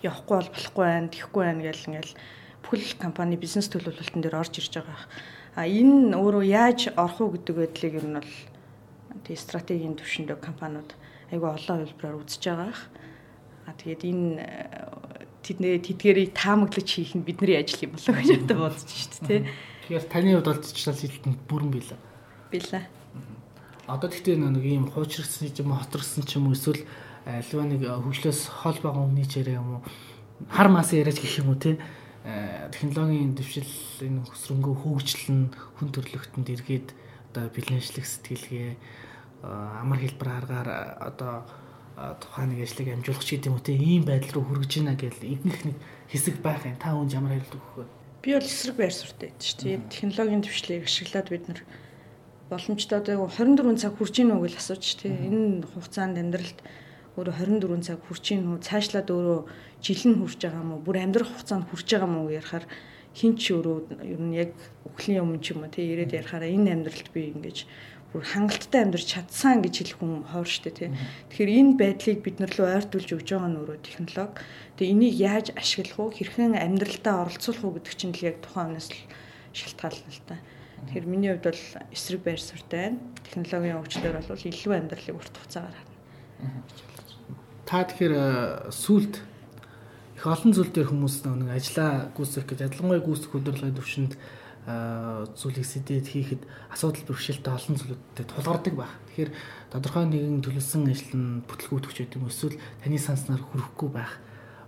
явахгүй 0.05 0.35
бол 0.37 0.53
болохгүй 0.53 0.85
байх, 0.85 1.09
тэхгүй 1.09 1.43
байх 1.49 1.57
гэл 1.65 1.87
ингээл 1.89 2.13
бүхэл 2.61 3.01
компани 3.01 3.35
бизнес 3.41 3.65
төлөвлөлтөн 3.73 4.21
дээр 4.21 4.37
орж 4.37 4.53
ирж 4.61 4.73
байгаа. 4.77 5.01
А 5.57 5.65
энэ 5.65 6.13
өөрөө 6.13 6.43
яаж 6.45 6.93
орох 6.93 7.17
уу 7.17 7.33
гэдэг 7.33 7.55
байдлыг 7.57 7.93
ер 7.97 8.05
нь 8.05 8.17
бол 8.21 8.33
тий 9.25 9.35
стратегийн 9.35 9.97
төвшөндөө 9.97 10.37
компаниуд 10.37 10.93
айгүй 11.33 11.49
олон 11.49 11.89
хувилбараар 11.89 12.21
үзэж 12.21 12.43
байгаа. 12.45 12.77
А 13.65 13.73
тэгээд 13.73 14.01
энэ 14.05 14.29
тэдний 15.41 15.81
тэдгэрийг 15.81 16.37
таамаглаж 16.37 16.85
хийх 16.85 17.17
нь 17.17 17.25
бидний 17.25 17.57
ажил 17.57 17.89
юм 17.89 17.97
болоо 17.97 18.13
гэж 18.21 18.29
одоо 18.45 18.69
бодож 18.69 18.85
шүү 18.85 19.25
дээ 19.25 19.25
тий. 19.25 19.41
Тэгэхээр 19.89 20.05
таны 20.13 20.29
хувьд 20.37 20.45
бол 20.45 20.61
дижитал 20.61 21.01
хэлтэнд 21.01 21.39
бүрэн 21.49 21.71
билээ. 21.73 21.99
Билээ. 22.53 22.98
Одоо 23.89 24.09
тэгтээ 24.09 24.37
нэг 24.37 24.65
ийм 24.65 24.85
хуучрсан 24.93 25.49
юм 25.49 25.73
хоторсон 25.73 26.23
ч 26.23 26.37
юм 26.37 26.47
уу 26.47 26.53
эсвэл 26.53 26.85
альва 27.25 27.63
нэг 27.65 27.81
хөгжлөөс 27.83 28.41
хол 28.61 28.77
байгаа 28.81 29.03
хүний 29.09 29.25
чирээ 29.25 29.57
юм 29.57 29.79
уу 29.79 29.81
хар 30.47 30.69
мас 30.69 30.93
яриач 30.93 31.19
гэх 31.19 31.41
юм 31.41 31.51
уу 31.51 31.59
тий? 31.59 31.81
Технологийн 32.71 33.33
дэвшил 33.33 33.65
энэ 34.05 34.23
хөсрөнгөө 34.29 34.75
хөгжлөн 34.85 35.41
хүн 35.81 35.89
төрлөختөнд 35.89 36.47
эргээд 36.53 36.87
одоо 37.33 37.49
бэлэншлэх 37.49 38.05
сэтгэлгээ 38.05 38.69
амар 39.43 39.99
хэлбэр 39.99 40.29
аргаар 40.29 40.69
одоо 40.99 41.43
тухайн 42.19 42.55
нэг 42.55 42.63
ажлыг 42.63 42.87
амжуулах 42.93 43.25
ч 43.25 43.35
гэдэг 43.35 43.49
юм 43.51 43.57
уу 43.57 43.65
те 43.65 43.73
ийм 43.75 44.03
байдал 44.07 44.39
руу 44.39 44.45
хүргэж 44.47 44.71
байна 44.79 44.95
гэж 44.95 45.15
ихнийх 45.19 45.61
нэг 45.67 45.77
хэсэг 46.07 46.35
байх 46.39 46.63
юм. 46.63 46.79
Та 46.79 46.95
хүн 46.95 47.11
ямар 47.11 47.39
өгөх 47.43 47.75
вэ? 47.75 47.85
Би 48.23 48.35
бол 48.35 48.47
эсрэг 48.47 48.75
байр 48.79 48.93
суртаа 48.95 49.27
байдаг 49.27 49.43
шүү 49.43 49.59
дээ. 49.63 49.79
Технологийн 49.91 50.43
төвшлийг 50.43 50.83
ашиглаад 50.87 51.27
бид 51.27 51.43
нар 51.47 51.59
боломжтой 52.49 52.97
одоо 52.97 53.29
24 53.29 53.77
цаг 53.77 53.93
хүрч 53.95 54.15
ийн 54.25 54.33
үү 54.33 54.49
гэж 54.49 54.53
асууж 54.57 54.85
тий. 54.97 55.13
Энэ 55.13 55.69
хугацаанд 55.69 56.17
амьдралд 56.17 56.59
өөрөө 57.13 57.35
24 57.61 57.85
цаг 57.85 57.99
хүрч 58.09 58.25
ийн 58.33 58.49
үү? 58.49 58.57
Цаашлаад 58.65 59.09
өөрөө 59.13 59.39
жил 59.85 60.03
нь 60.09 60.17
хүрч 60.17 60.39
байгаа 60.41 60.63
юм 60.65 60.73
уу? 60.73 60.81
Бүр 60.81 60.97
амьдрах 60.97 61.29
хугацаанд 61.29 61.69
хүрч 61.69 61.87
байгаа 61.93 62.09
юм 62.09 62.17
уу 62.25 62.33
ярихаар 62.33 62.65
хин 63.13 63.37
ч 63.37 63.53
өөрөө 63.53 63.77
ер 64.01 64.21
нь 64.21 64.33
яг 64.33 64.51
өглөлийн 64.89 65.21
өмнө 65.21 65.41
ч 65.45 65.53
юм 65.53 65.61
уу 65.61 65.69
тий 65.69 65.85
ирээд 65.93 66.17
ярихаараа 66.17 66.49
энэ 66.49 66.73
амьдралд 66.73 67.09
би 67.13 67.21
ингэж 67.37 67.57
бүр 68.09 68.25
хангалттай 68.25 68.81
амьдрч 68.81 69.05
чадсан 69.05 69.61
гэж 69.61 69.75
хэлэх 69.85 69.97
хүн 70.01 70.25
хоор 70.33 70.49
штэ 70.49 70.73
тий. 70.73 70.89
Тэгэхээр 71.29 71.53
энэ 71.53 71.73
байдлыг 71.77 72.19
бид 72.25 72.41
нар 72.41 72.49
руу 72.57 72.65
ойртуулж 72.65 73.09
өгж 73.13 73.27
байгаа 73.29 73.49
нь 73.53 73.59
өөрөө 73.61 73.77
технологи. 73.85 74.41
Тэгээ 74.81 74.93
энийг 74.97 75.15
яаж 75.21 75.47
ашиглах 75.53 75.99
уу, 76.01 76.09
хэрхэн 76.09 76.57
амьдралдаа 76.57 77.29
оролцуулах 77.29 77.63
уу 77.69 77.75
гэдэг 77.77 77.93
чинь 77.93 78.13
л 78.17 78.25
яг 78.25 78.41
тухайн 78.41 78.73
өнөөс 78.73 78.89
шалтгаална 79.53 80.09
л 80.09 80.21
та. 80.25 80.41
Тэгэхээр 80.87 81.07
миний 81.09 81.31
хувьд 81.35 81.45
бол 81.49 81.63
эсрэг 81.91 82.21
байр 82.23 82.39
суртай 82.39 82.95
байна. 82.95 82.99
Технологийн 83.25 83.79
хөгжлөөр 83.83 84.15
бол 84.23 84.47
илүү 84.47 84.73
амьдралыг 84.77 85.15
урт 85.19 85.35
хугацаагаар 85.35 85.75
харна. 85.75 86.63
Та 87.67 87.83
тэгэхээр 87.83 88.15
сүлд 88.71 89.13
их 90.19 90.25
олон 90.25 90.51
зүйл 90.55 90.71
дээр 90.71 90.89
хүмүүс 90.91 91.23
нэг 91.27 91.51
ажиллаа 91.53 92.11
гүйцэх 92.15 92.43
гэж 92.47 92.59
ялангуяа 92.65 93.03
гүйцэх 93.05 93.35
удирдлагын 93.35 93.77
төвшөнд 93.77 94.13
зүйлийг 95.39 95.65
сэдээд 95.65 96.07
хийхэд 96.09 96.41
асуудал 96.73 97.07
бэрхшээлтэй 97.07 97.53
олон 97.53 97.75
зүйлүүдтэй 97.79 98.25
тулгардаг 98.27 98.75
баг. 98.75 98.91
Тэгэхээр 99.09 99.31
тодорхой 99.71 100.05
нэгэн 100.05 100.43
төлөвлөсөн 100.43 100.91
ажил 100.91 101.13
нь 101.15 101.41
бүтлгүүтгч 101.47 101.97
гэдэг 102.05 102.19
юм 102.19 102.29
эсвэл 102.29 102.59
таны 102.83 102.99
санснаар 102.99 103.41
хүрэхгүй 103.41 103.89
байх 103.89 104.19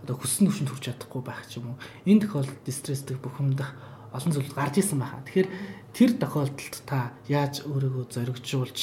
одоо 0.02 0.16
хүссэн 0.18 0.50
төвшөнд 0.50 0.72
хүрч 0.74 0.84
чадахгүй 0.90 1.22
байх 1.22 1.46
ч 1.46 1.62
юм 1.62 1.76
уу. 1.76 1.82
Энэ 2.10 2.26
тохиолдолд 2.26 2.66
стресстэй 2.66 3.18
бухимдах 3.22 3.78
олон 4.12 4.32
зүйл 4.32 4.52
гарч 4.54 4.84
исэн 4.84 5.00
байхаа. 5.00 5.24
Тэгэхээр 5.26 5.50
тэр 5.96 6.12
тохиолдолд 6.20 6.76
та 6.88 7.16
яаж 7.28 7.64
өөрийгөө 7.68 8.06
зоригжуулж 8.12 8.80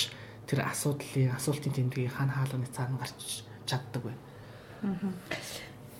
тэр 0.48 0.64
асуудлын 0.64 1.36
асуултын 1.36 1.72
тэмдгийг 1.76 2.12
хан 2.12 2.32
хаалганы 2.32 2.68
цаана 2.72 2.96
гарч 2.96 3.44
чаддаг 3.68 4.02
вэ? 4.08 4.14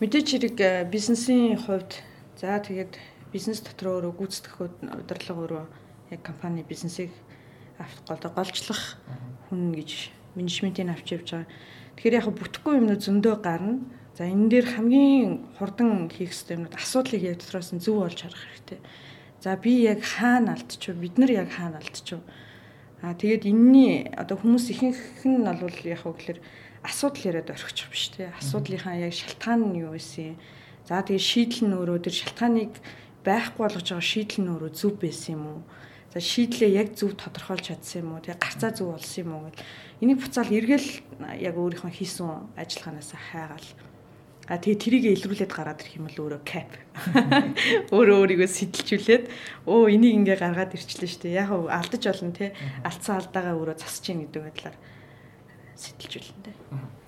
Мэдээж 0.01 0.27
хэрэг 0.33 0.57
э, 0.61 0.89
бизнесийн 0.89 1.59
хувьд 1.59 2.01
за 2.41 2.57
тэгээд 2.63 2.97
бизнес 3.35 3.61
дотор 3.61 3.99
өөрөө 3.99 4.13
гүйцэтгэх 4.17 4.57
удирдлага 4.63 5.43
өөрөө 5.43 5.65
яг 6.15 6.21
компани 6.23 6.63
бизнесийг 6.63 7.13
авах 7.77 8.33
голжлох 8.33 8.97
хүн 9.51 9.75
гэж 9.75 10.15
менежментийг 10.39 10.89
авч 10.89 11.13
явж 11.13 11.29
байгаа. 11.35 11.51
Тэгэхээр 11.99 12.19
яг 12.23 12.27
бүтэхгүй 12.31 12.75
юмнууд 12.79 13.03
зөндөө 13.03 13.37
гарна. 13.43 13.83
За 14.15 14.27
энэ 14.27 14.51
дээр 14.51 14.67
хамгийн 14.79 15.51
хурдан 15.59 16.07
хийх 16.11 16.31
ёстой 16.31 16.57
юмнууд 16.63 16.79
асуудлыг 16.79 17.23
яг 17.23 17.43
дотроос 17.43 17.75
нь 17.75 17.83
зөв 17.83 18.03
олж 18.03 18.23
харах 18.23 18.39
хэрэгтэй. 18.39 18.79
За 19.41 19.57
би 19.57 19.83
яг 19.87 20.03
хаана 20.03 20.59
алдчих 20.59 20.95
вэ? 20.95 21.01
Бид 21.01 21.19
нар 21.19 21.31
яг 21.31 21.51
хаана 21.55 21.79
алдчих 21.79 22.19
вэ? 22.19 22.27
Аа 23.07 23.15
тэгээд 23.15 23.47
энэний 23.47 24.11
одоо 24.19 24.35
хүмүүс 24.35 24.67
ихэнх 24.75 25.23
нь 25.23 25.47
бол 25.47 25.79
яг 25.87 26.03
хөө 26.03 26.15
гэхээр 26.19 26.41
асуудал 26.83 27.29
яриад 27.31 27.55
орхичих 27.55 27.87
биш 27.87 28.11
тий. 28.11 28.27
Асуудлынхаа 28.35 28.99
яг 28.99 29.15
шалтгаан 29.15 29.71
нь 29.71 29.87
юу 29.87 29.95
вэ? 29.95 30.35
За 30.83 30.99
тэгээд 31.07 31.23
шийдэл 31.23 31.71
нь 31.71 31.77
өөрөө 31.79 31.99
тэр 32.03 32.15
шалтгааныг 32.19 32.73
байхгүй 33.23 33.63
болгож 33.63 33.87
байгаа 33.87 34.03
шийдэл 34.03 34.43
нь 34.43 34.51
өөрөө 34.51 34.73
зөв 34.75 34.93
байсан 34.99 35.33
юм 35.39 35.45
уу? 35.47 35.63
За 36.11 36.19
шийдлээ 36.19 36.71
яг 36.75 36.89
зөв 36.99 37.15
тодорхойлж 37.15 37.71
чадсан 37.71 38.03
юм 38.03 38.11
уу? 38.17 38.25
Тэгээ 38.25 38.43
гарцаа 38.43 38.73
зөв 38.75 38.97
болсон 38.97 39.23
юм 39.23 39.33
уу 39.37 39.43
гэл. 39.47 39.63
Энийг 40.03 40.19
буцаал 40.19 40.51
эргэл 40.51 40.89
яг 41.39 41.55
өөрийнхөө 41.55 41.93
хийсэн 41.95 42.27
ажиллагаанаас 42.59 43.13
хайгаал. 43.15 43.69
А 44.49 44.57
тэгээ 44.57 44.81
тэрийг 44.81 45.05
илрүүлээд 45.13 45.53
гараад 45.53 45.85
ирэх 45.85 46.01
юм 46.01 46.09
бол 46.09 46.33
өөрөө 46.33 46.43
кап. 46.49 46.73
Өөрөө 47.93 48.17
өөрийгөө 48.25 48.49
сэтэлжүүлээд 48.49 49.25
өө 49.69 49.93
энийг 49.93 50.25
ингээ 50.25 50.41
гаргаад 50.41 50.73
ирчлээ 50.73 51.05
шүү 51.05 51.23
дээ. 51.29 51.37
Яг 51.37 51.53
алдаж 51.53 52.03
болно 52.09 52.33
те. 52.33 52.57
Алдсан 52.81 53.21
алдаагаа 53.21 53.55
өөрөө 53.61 53.77
засаж 53.77 54.05
гин 54.09 54.25
гэдэг 54.25 54.43
байдлаар 54.49 54.77
сэтэлжүүлнэ 55.77 56.45
те. 56.49 56.53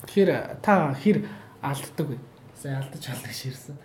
Тэгэхээр 0.05 0.31
та 0.61 0.93
хэр 0.93 1.17
алддаг 1.65 2.07
вэ? 2.13 2.17
Сая 2.53 2.77
алдаж 2.77 3.03
алдах 3.09 3.33
ширсэн. 3.33 3.75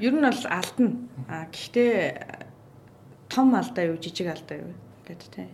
Ер 0.00 0.16
нь 0.16 0.24
бол 0.24 0.44
алдна. 0.48 0.88
А 1.28 1.44
гэхдээ 1.52 2.48
том 3.28 3.52
алдаа 3.52 3.92
юу 3.92 4.00
жижиг 4.00 4.32
алдаа 4.32 4.56
юу 4.56 4.72
гэдэг 5.04 5.52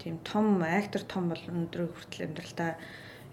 тийм 0.00 0.20
том 0.24 0.60
актер 0.64 1.04
том 1.04 1.28
бол 1.28 1.40
өнөөдрөө 1.40 1.88
хүртэл 1.92 2.26
амьдралдаа 2.28 2.80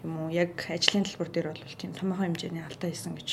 юм 0.04 0.28
уу 0.28 0.30
яг 0.32 0.56
ажлын 0.68 1.06
төлбөр 1.06 1.30
дээр 1.32 1.48
бол 1.52 1.76
тийм 1.78 1.92
томоохон 1.96 2.34
хэмжээний 2.34 2.64
алдаа 2.64 2.90
хийсэн 2.90 3.16
гэж 3.16 3.30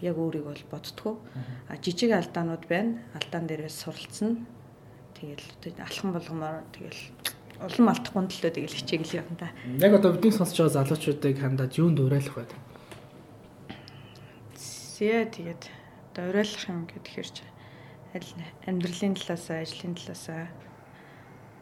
яг 0.00 0.16
өөрийг 0.16 0.44
бол 0.44 0.64
боддгоо. 0.70 1.20
А 1.68 1.76
жижиг 1.76 2.12
алдаанууд 2.12 2.64
байна. 2.68 3.00
Алдаан 3.14 3.46
дээрээс 3.46 3.76
суралцсан. 3.84 4.46
Тэгэл 5.14 5.76
алхан 5.80 6.12
болгомоор 6.16 6.64
тэгэл 6.72 7.00
улам 7.60 7.92
алдахгүй 7.92 8.24
төлөө 8.32 8.52
тэгэл 8.56 8.78
хичээгэл 8.80 9.20
явна 9.20 9.36
да. 9.36 9.48
Яг 9.84 9.92
одоо 10.00 10.16
бидний 10.16 10.32
сонсож 10.32 10.56
байгаа 10.56 10.76
залуучуудыг 10.80 11.36
хандаад 11.36 11.76
юунд 11.76 12.00
уриалах 12.00 12.36
вэ? 12.40 12.48
Зэ 14.56 15.28
тэгээд 15.28 15.62
одоо 16.16 16.24
уриалах 16.32 16.64
юм 16.72 16.88
гэхээр 16.88 17.28
чи 17.28 17.44
аль 18.16 18.32
амьдралын 18.64 19.14
талаасаа, 19.14 19.60
ажлын 19.60 19.94
талаасаа 19.94 20.48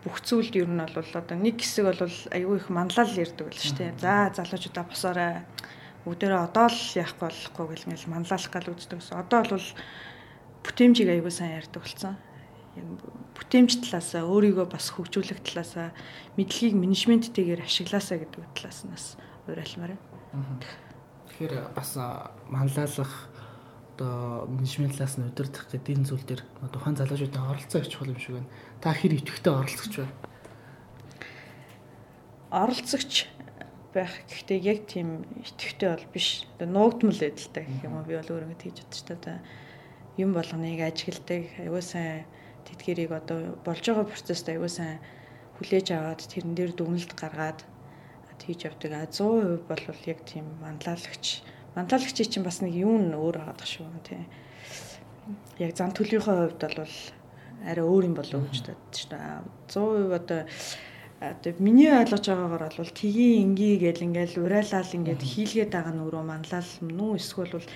бүх 0.06 0.22
зүйлд 0.22 0.54
ер 0.54 0.70
нь 0.70 0.78
бол 0.78 1.10
одоо 1.18 1.36
нэг 1.36 1.58
хэсэг 1.58 1.84
бол 1.90 1.98
айгүй 2.30 2.56
их 2.62 2.70
манлал 2.70 3.10
ярьдаг 3.10 3.50
байл 3.50 3.58
шүү 3.58 3.76
дээ. 3.76 3.98
За 3.98 4.30
залуучуудаа 4.38 4.84
босоорой. 4.86 5.42
Бүгдээрээ 6.08 6.40
одоо 6.40 6.72
л 6.72 6.80
яахгүй 6.96 7.28
болохгүй 7.28 7.66
гэл 7.68 7.86
ингээл 7.92 8.08
манлайлах 8.08 8.48
гал 8.48 8.72
үздэг 8.72 8.96
гэсэн. 8.96 9.20
Одоо 9.20 9.40
бол 9.44 9.68
бүтээмжийг 10.64 11.08
айгүй 11.12 11.32
сайн 11.36 11.60
ярьдаг 11.60 11.84
болсон. 11.84 12.16
Бүтээмж 13.36 13.70
талаасаа 13.84 14.24
өөрийгөө 14.24 14.66
бас 14.72 14.88
хөгжүүлэх 14.96 15.44
талаасаа 15.44 15.92
мэдлэгийг 16.40 16.80
менежменттэйгээр 16.80 17.60
ашиглаасаа 17.60 18.24
гэдэг 18.24 18.40
талаас 18.56 18.80
нь 18.88 18.92
бас 18.96 19.06
уриалмаар 19.44 20.00
байна. 20.00 20.64
Тэгэхээр 21.28 21.76
бас 21.76 21.90
манлайлах 22.48 23.12
одоо 23.98 24.46
менежментлаас 24.48 25.20
нь 25.20 25.28
удирдах 25.28 25.68
гэдэг 25.68 25.92
энэ 25.92 26.08
зүйл 26.08 26.24
дээр 26.24 26.42
тухайн 26.72 26.96
залуучуудын 26.96 27.50
оролцоо 27.52 27.84
их 27.84 27.92
чухал 27.92 28.14
юм 28.14 28.20
шиг 28.22 28.40
байна. 28.40 28.50
Та 28.80 28.96
хэр 28.96 29.12
идэвхтэй 29.12 29.52
оролцогч 29.52 29.94
байна? 30.00 30.14
Оролцогч 32.48 33.26
байх 33.98 34.14
гэхдээ 34.30 34.58
яг 34.62 34.78
тийм 34.86 35.26
идэвхтэй 35.42 35.88
бол 35.90 36.06
биш. 36.14 36.46
Одоо 36.54 36.68
нуугдмал 36.70 37.18
байдалтай 37.18 37.64
гэх 37.66 37.84
юм 37.84 37.94
уу 37.98 38.06
би 38.06 38.14
бол 38.14 38.32
өөрөө 38.32 38.54
тэгж 38.62 38.78
бодож 38.86 39.02
та 39.02 39.14
одоо 39.18 39.36
юм 40.22 40.30
болгоныг 40.32 40.80
ажигладаг 40.80 41.42
аюу 41.58 41.82
сайн 41.82 42.24
тэтгэрийг 42.70 43.10
одоо 43.10 43.58
болж 43.66 43.82
байгаа 43.82 44.06
процесст 44.06 44.46
аюу 44.46 44.70
сайн 44.70 45.02
хүлээж 45.58 45.86
аваад 45.92 46.22
тэрэн 46.22 46.54
дээр 46.54 46.72
дүгнэлт 46.78 47.12
гаргаад 47.18 47.60
тэгж 48.38 48.70
явдаг. 48.70 48.92
А 48.94 49.10
100% 49.10 49.66
бол 49.66 49.84
яг 50.06 50.20
тийм 50.22 50.46
манлайлагч 50.62 51.42
Манталагчийн 51.78 52.26
чинь 52.26 52.42
бас 52.42 52.58
нэг 52.58 52.74
н 52.74 53.14
өөр 53.14 53.38
байгаа 53.38 53.62
шүү 53.62 53.86
тий. 54.02 54.18
Яг 55.62 55.78
зан 55.78 55.94
төлөвийнхөө 55.94 56.58
хувьд 56.58 56.62
бол 56.74 56.94
арай 57.62 57.84
өөр 57.86 58.04
юм 58.10 58.16
болов 58.18 58.50
гэж 58.50 58.66
бодож 58.66 59.02
байна. 59.06 59.46
100% 59.70 60.18
одоо 60.18 60.40
одоо 61.20 61.52
миний 61.58 61.90
ойлгож 61.90 62.24
байгаагаар 62.30 62.74
бол 62.78 62.92
тгий 62.94 63.42
инги 63.42 63.74
гэл 63.82 64.06
ингээл 64.06 64.38
урайлал 64.38 64.94
ингээд 64.94 65.22
хийлгээд 65.22 65.74
байгаа 65.74 65.94
нь 65.94 66.02
өөрөө 66.06 66.24
манлал 66.24 66.70
үү 66.78 67.18
эсвэл 67.18 67.58
бол 67.58 67.68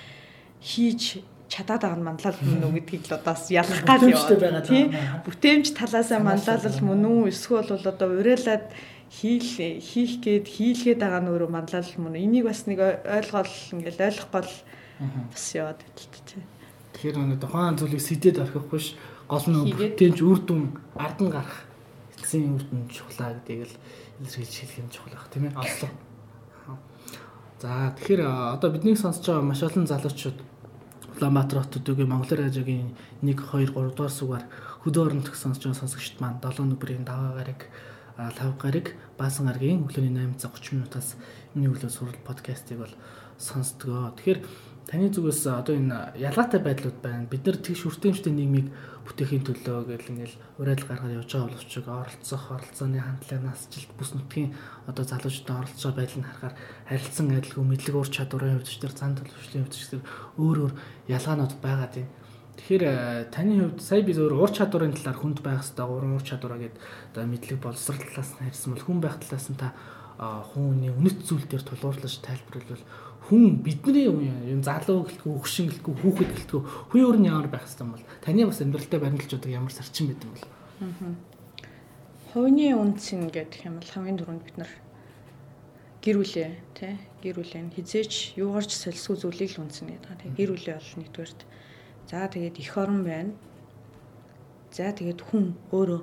хийж 0.63 1.19
чадаад 1.51 1.83
байгаа 1.83 1.99
нь 1.99 2.07
манлал 2.07 2.37
мөн 2.39 2.63
үү 2.63 2.73
гэдгийг 2.79 3.03
л 3.11 3.17
одоо 3.19 3.35
ялах 3.51 3.81
гал 3.83 4.03
яваа 4.07 4.63
тий. 4.63 4.87
Бүтээмж 5.27 5.67
талаасаа 5.75 6.19
манлал 6.23 6.63
мөн 6.87 7.03
үү 7.03 7.21
эсвэл 7.35 7.67
бол 7.67 7.91
одоо 7.91 8.09
урайлаад 8.15 8.65
хийл 9.11 9.49
хийх 9.83 10.23
гээд 10.23 10.45
хийлгээд 10.47 10.99
байгаа 11.03 11.21
нь 11.21 11.31
өөрөө 11.35 11.51
манлал 11.51 11.89
мөн 11.99 12.15
энийг 12.15 12.47
бас 12.47 12.63
нэг 12.63 12.79
ойлгоол 12.79 13.53
ингээл 13.75 14.07
ойлгохгүй 14.07 14.41
л 14.47 14.55
бас 15.35 15.45
яваад 15.51 15.79
байдалтай 15.83 16.23
тий. 16.31 16.43
Тэгэхээр 16.95 17.17
нэг 17.19 17.39
тухайн 17.43 17.75
зүйлийг 17.75 17.99
сэдэд 18.07 18.39
орхихгүй 18.39 18.79
ш. 18.79 18.95
Гол 19.27 19.45
нь 19.51 19.67
бүтэнч 19.67 20.17
үр 20.23 20.39
дүн 20.47 20.79
ард 20.95 21.19
нь 21.19 21.27
гарах 21.27 21.72
эцсийн 22.33 22.57
үр 22.57 22.65
дүн 22.65 22.89
чухлаа 22.89 23.37
гэдгийг 23.37 23.69
л 23.69 23.77
илэрхийлж 24.25 24.55
хэлэх 24.57 24.81
юм 24.81 24.89
чухал 24.89 25.13
байх 25.13 25.29
тийм 25.29 25.45
ээ. 25.45 25.53
Олсон. 25.53 25.93
За 27.61 27.93
тэгэхээр 27.93 28.21
одоо 28.57 28.69
биднийг 28.73 28.97
сонсож 28.97 29.25
байгаа 29.29 29.45
маш 29.45 29.61
олон 29.61 29.85
залуучууд 29.85 30.39
Улаанбаатар 31.13 31.61
хотод 31.61 31.85
үгүй 31.85 32.09
Монгол 32.09 32.33
радиогийн 32.33 32.97
1 33.21 33.37
2 33.37 33.69
3 33.69 33.93
дугаар 33.93 34.09
сугаар 34.09 34.45
хөдөө 34.81 35.01
орон 35.05 35.21
төх 35.21 35.37
сонсож 35.37 35.61
байгаа 35.61 35.81
сонсогчд 35.85 36.17
маань 36.17 36.41
7 36.41 36.65
нүбрийн 36.65 37.05
даваа 37.05 37.37
гараг 37.37 37.69
лав 38.17 38.57
гараг 38.57 38.97
баасан 39.13 39.45
гарагийн 39.45 39.85
өглөөний 39.85 40.33
8:30 40.41 40.73
минутаас 40.73 41.13
миний 41.53 41.69
өглөө 41.69 41.91
сурал 41.93 42.17
подкастыг 42.25 42.81
бол 42.81 42.93
сонсдгоо. 43.37 44.09
Тэгэхээр 44.17 44.39
таны 44.87 45.07
зүгээс 45.09 45.47
одоо 45.47 45.75
энэ 45.75 46.19
ялгаатай 46.19 46.59
байдлууд 46.59 46.99
байна. 46.99 47.29
Бид 47.31 47.45
нар 47.47 47.57
тэгш 47.57 47.87
хүртээмжтэй 47.87 48.33
нийгмийг 48.35 48.67
бүтээхийн 49.03 49.43
төлөө 49.43 49.91
гэл 49.91 50.11
ингээл 50.15 50.35
уриал 50.59 50.83
гаргаад 50.87 51.15
явж 51.19 51.31
байгаа 51.31 51.51
боловч 51.51 51.73
оролцох, 51.83 52.43
оролцооны 52.51 52.99
хандлагаас 53.03 53.67
жилт 53.67 53.91
бүс 53.99 54.11
нутгийн 54.15 54.55
одоо 54.87 55.03
залуучуудын 55.03 55.59
оролцоо 55.59 55.91
байдлыг 55.91 56.23
харахаар 56.23 56.55
харилцан 56.87 57.27
адилгүй 57.35 57.65
мэдлэг 57.67 57.95
ур 57.99 58.07
чадварын 58.07 58.55
хувьд 58.59 58.69
ч 58.71 58.79
тэр 58.79 58.93
зан 58.95 59.15
төлөвшлийн 59.19 59.63
хувьд 59.67 59.75
ч 59.75 59.83
тэр 59.91 60.01
өөр 60.39 60.57
өөр 60.67 60.73
ялгаанууд 61.11 61.53
байгаа 61.59 61.89
тийм. 61.91 62.07
Тэгэхээр 62.53 62.83
э, 62.85 63.27
таны 63.33 63.59
хувьд 63.59 63.81
сая 63.83 64.01
би 64.05 64.13
зөвөр 64.15 64.39
ур 64.39 64.51
чадварын 64.53 64.95
талаар 64.95 65.19
хүнд 65.19 65.39
байх 65.43 65.65
хэрэгтэй 65.65 65.83
уран 65.83 66.15
ур 66.15 66.23
чадвараа 66.23 66.59
гээд 66.61 66.77
одоо 67.11 67.23
мэдлэг 67.27 67.59
боловсрал 67.59 67.99
талаас 67.99 68.31
нь 68.37 68.45
харьсан 68.45 68.71
бол 68.71 68.85
хүн 68.87 68.99
байх 69.01 69.17
талаас 69.19 69.47
нь 69.49 69.57
та 69.59 69.73
хүмүүний 70.17 70.91
үнэт 70.93 71.25
зүйл 71.25 71.45
дээр 71.49 71.63
тулгуурлаж 71.65 72.21
тайлбарлавал 72.21 72.85
хүн 73.29 73.63
бидний 73.63 74.05
юм 74.07 74.61
залуу 74.61 75.07
гэлтгүй 75.07 75.33
хөшин 75.41 75.67
гэлтгүй 75.71 75.93
хүүхэд 76.01 76.31
гэлтгүй 76.33 76.61
хүн 76.91 77.01
өөр 77.01 77.17
нь 77.17 77.29
ямар 77.31 77.47
байх 77.49 77.65
хэвээр 77.65 77.91
бол 77.95 78.05
таны 78.21 78.45
бас 78.45 78.59
амьдралтай 78.61 78.99
баримтлж 78.99 79.31
байгаа 79.39 79.57
ямар 79.63 79.73
сарчин 79.73 80.11
байд 80.11 80.21
юм 80.21 80.31
бол? 80.35 80.45
Хувийн 82.33 82.77
үнцэн 82.77 83.31
гэдэг 83.31 83.61
юм 83.65 83.79
бол 83.79 83.89
хамгийн 83.89 84.19
түрүүнд 84.19 84.43
бид 84.43 84.57
нар 84.59 84.71
гэр 86.03 86.17
бүлээ 86.19 86.51
тий 86.75 86.93
гэр 87.23 87.35
бүлээ 87.39 87.73
хизээч 87.73 88.37
юугаарч 88.37 88.71
солисгүй 88.75 89.17
зүйлийг 89.17 89.51
л 89.55 89.63
үнцэн 89.65 89.87
гэдэг. 89.87 90.19
Тий 90.19 90.29
гэр 90.35 90.51
бүлээ 90.53 90.75
бол 90.77 90.93
нэгдүгээрт 90.99 91.41
За 92.13 92.27
тэгээд 92.27 92.59
эх 92.59 92.77
орон 92.77 93.03
байна. 93.03 93.31
За 94.71 94.91
тэгээд 94.91 95.21
хүн 95.23 95.55
өөрөө 95.71 96.01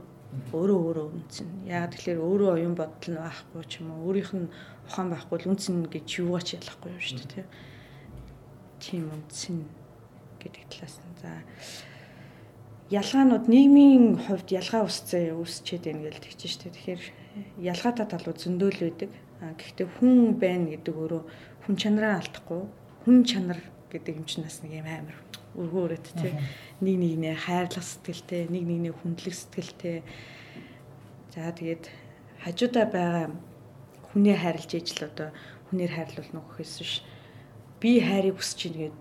өөрөө 0.54 0.78
өөрөө 0.86 1.06
үнцэн. 1.10 1.48
Яг 1.66 1.90
тэгэхээр 1.90 2.22
өөрөө 2.22 2.50
оюун 2.54 2.76
бодол 2.78 3.10
нь 3.10 3.18
байхгүй 3.18 3.62
ч 3.66 3.82
юм 3.82 3.90
уу 3.90 4.14
өөрийнх 4.14 4.32
нь 4.38 4.52
ухаан 4.86 5.08
байхгүй 5.10 5.36
л 5.42 5.50
үнцэн 5.50 5.90
гэж 5.90 6.06
юугаач 6.22 6.48
ялахгүй 6.54 6.90
юм 6.94 7.02
шүү 7.02 7.18
дээ 7.18 7.30
тийм. 7.34 7.46
Тийм 8.78 9.04
үнцэн 9.10 9.56
гэдэг 10.38 10.64
талаас 10.70 10.96
нь. 11.02 11.18
За 11.18 11.30
ялгаанууд 12.94 13.46
нийгмийн 13.50 14.22
хувьд 14.22 14.48
ялгаа 14.54 14.86
үүсцээ 14.86 15.34
үүсчээд 15.34 15.82
байна 15.90 16.06
гэж 16.06 16.38
тэгж 16.38 16.54
дээ. 16.62 16.74
Тэгэхээр 16.74 17.02
ялгаатай 17.58 18.06
талууд 18.06 18.38
зөндөл 18.38 18.80
байдаг. 18.86 19.10
А 19.42 19.54
гэхдээ 19.58 19.88
хүн 19.98 20.38
байна 20.38 20.66
гэдэг 20.74 20.94
өөрөө 20.94 21.22
хүн 21.66 21.74
чанараа 21.74 22.22
алдахгүй. 22.22 22.62
Хүн 23.02 23.18
чанар 23.26 23.60
гэдэг 23.90 24.14
юм 24.14 24.26
чинь 24.30 24.46
бас 24.46 24.62
нэг 24.62 24.78
юм 24.78 24.86
амар 24.86 25.29
өргөөрөөд 25.60 26.06
тий 26.16 26.32
нэг 26.80 26.96
нэгнээ 27.04 27.36
хайрлах 27.36 27.84
сэтгэлтэй 27.84 28.48
нэг 28.48 28.64
нэгнээ 28.64 28.94
хүндлэх 28.96 29.36
сэтгэлтэй. 29.36 30.00
За 31.30 31.52
тэгээд 31.52 31.84
хажуудаа 32.40 32.86
байгаа 32.88 33.26
хүнээ 34.10 34.36
хайрлж 34.40 34.70
ижил 34.74 35.06
одоо 35.06 35.28
хүнээр 35.68 35.92
хайрлуулна 35.92 36.40
гэхээс 36.40 36.74
биш 36.80 36.94
би 37.78 38.00
хайрыг 38.00 38.36
хүсэж 38.40 38.56
чинь 38.58 38.78
гээд 38.80 38.96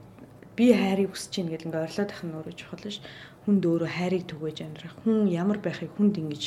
би 0.60 0.66
хайрыг 0.76 1.10
хүсэж 1.16 1.32
чинь 1.32 1.50
гэдэг 1.50 1.68
ингээ 1.72 1.86
орлоод 1.88 2.12
ах 2.12 2.24
нь 2.28 2.36
өөрөө 2.36 2.56
чухал 2.60 2.86
ш. 2.92 3.00
Хүнд 3.48 3.64
өөрөө 3.64 3.90
хайрыг 3.90 4.24
түгэж 4.28 4.58
амьдрах 4.68 4.96
хүн 5.02 5.32
ямар 5.32 5.58
байхыг 5.64 5.90
хүнд 5.96 6.20
ингэж 6.20 6.44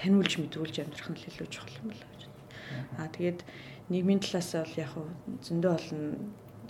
таниулж 0.00 0.32
мэдрүүлж 0.40 0.76
амьдрах 0.80 1.08
нь 1.12 1.20
илүү 1.28 1.48
чухал 1.52 1.76
юм 1.84 1.92
байна. 1.92 2.10
Аа 2.98 3.08
тэгээд 3.12 3.40
нийгмийн 3.90 4.22
талаас 4.22 4.50
бол 4.54 4.76
яг 4.80 4.92
зөндөө 5.44 5.72
олон 5.76 6.02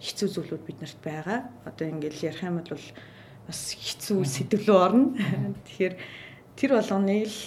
хэцүү 0.01 0.29
зүйлүүд 0.33 0.63
биднэрт 0.65 0.99
байгаа. 1.05 1.53
Одоо 1.69 1.87
ингээл 1.93 2.33
ярих 2.33 2.43
юм 2.43 2.65
бол 2.65 2.85
бас 3.47 3.61
хэцүү 3.77 4.25
рүү 4.65 4.79
орно. 4.81 5.13
Тэгэхээр 5.69 5.95
тэр 6.57 6.71
болгоныг 6.81 7.29
л 7.29 7.41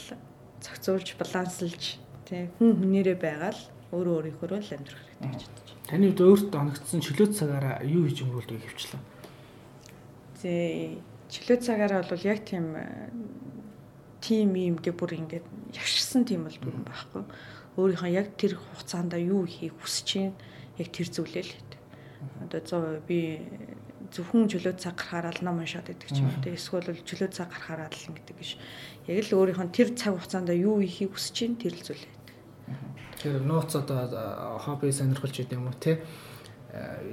зохицуулж, 0.62 1.08
баланслж 1.18 1.98
тий 2.30 2.48
хүн 2.58 2.78
хүнээрээ 2.78 3.18
байгаа 3.18 3.52
л 3.52 3.62
өөрөө 3.92 4.14
өөрийнхөө 4.38 4.48
л 4.48 4.74
амьдрах 4.78 5.02
хэрэгтэй 5.02 5.30
гэж 5.34 5.44
бодож 5.50 5.70
байна. 5.74 5.90
Таны 5.90 6.06
хувьд 6.08 6.22
өөртөө 6.24 6.60
оногдсон 6.62 7.02
чөлөө 7.04 7.28
цагаараа 7.34 7.76
юу 7.84 8.04
хийж 8.08 8.20
өнгөрүүлдэг 8.24 8.64
хөвчлээ? 8.64 9.02
Зээ 10.40 10.64
чөлөө 11.34 11.58
цагаараа 11.66 12.02
бол 12.08 12.24
яг 12.24 12.40
тийм 12.48 12.66
тим 14.24 14.56
юм 14.56 14.78
гэ 14.80 14.96
бүр 14.96 15.20
ингээд 15.20 15.46
явширсан 15.76 16.24
тийм 16.24 16.48
бол 16.48 16.58
бүр 16.64 16.76
байхгүй. 16.88 17.24
Өөрийнхөө 17.76 18.12
яг 18.14 18.28
тэр 18.40 18.56
хугацаанд 18.56 19.18
юу 19.20 19.44
хийх 19.44 19.76
хүсэж 19.82 20.06
чинь 20.06 20.34
яг 20.80 20.88
тэр 20.96 21.10
зүйлээ 21.12 21.44
л 21.44 21.54
одоо 22.44 22.60
100% 22.60 23.08
би 23.08 23.20
зөвхөн 24.14 24.46
чөлөө 24.52 24.78
цаг 24.78 24.96
гарахаар 25.00 25.36
л 25.38 25.46
ном 25.46 25.64
уншаад 25.64 25.90
байдаг 25.90 26.10
ч 26.10 26.22
юм 26.22 26.30
уу 26.30 26.54
эсвэл 26.54 26.92
чөлөө 27.04 27.30
цаг 27.34 27.50
гарахаар 27.50 27.90
л 27.90 28.08
ингэдэг 28.14 28.36
биш 28.38 28.58
яг 29.08 29.26
л 29.28 29.38
өөрийнх 29.40 29.64
нь 29.64 29.76
тэр 29.76 29.90
цаг 29.98 30.18
хугацаанд 30.20 30.54
юу 30.54 30.82
хийхийг 30.84 31.16
хүсэж 31.16 31.34
чинь 31.34 31.58
тэр 31.58 31.74
л 31.74 31.86
зүйл. 31.86 32.06
Байдаг 32.06 32.24
тэгэхээр 33.24 33.48
нууц 33.48 33.72
одоо 33.80 34.60
хобби 34.60 34.92
сонирхолж 34.92 35.40
идэв 35.40 35.56
юм 35.56 35.72
уу 35.72 35.80
те. 35.80 36.04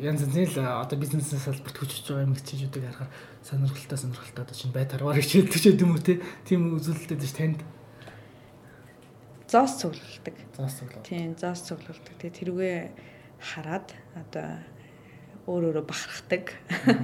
Янз 0.03 0.27
янзын 0.27 0.51
л 0.51 0.59
одоо 0.83 0.99
бизнесээс 0.99 1.47
салбарт 1.47 1.79
хүчж 1.79 2.03
байгаа 2.11 2.27
юм 2.27 2.35
хичээжүүдийг 2.35 2.85
харахаар 2.91 3.11
сонирхолтой 3.47 3.99
сонирхолтой 3.99 4.43
одоо 4.43 4.57
чинь 4.59 4.75
байт 4.75 4.91
аргаар 4.91 5.23
хичээлдэг 5.23 5.61
ч 5.63 5.65
гэдэм 5.71 5.95
үү 5.95 6.03
те. 6.03 6.15
Тийм 6.43 6.75
үзүүлэлттэй 6.75 7.19
дэш 7.21 7.35
танд? 7.39 7.63
Зоос 9.47 9.73
цуглуулдаг. 9.79 10.35
Зоос 10.59 10.75
цуглуулдаг. 10.83 11.07
Тийм 11.07 11.31
зоос 11.39 11.61
цуглуулдаг. 11.63 12.15
Тэгээ 12.19 12.39
тэрүүгээ 12.43 12.79
хараад 13.39 13.89
одоо 14.19 14.49
өөр 15.51 15.75
өөрө 15.75 15.83
бахархдаг. 15.83 16.55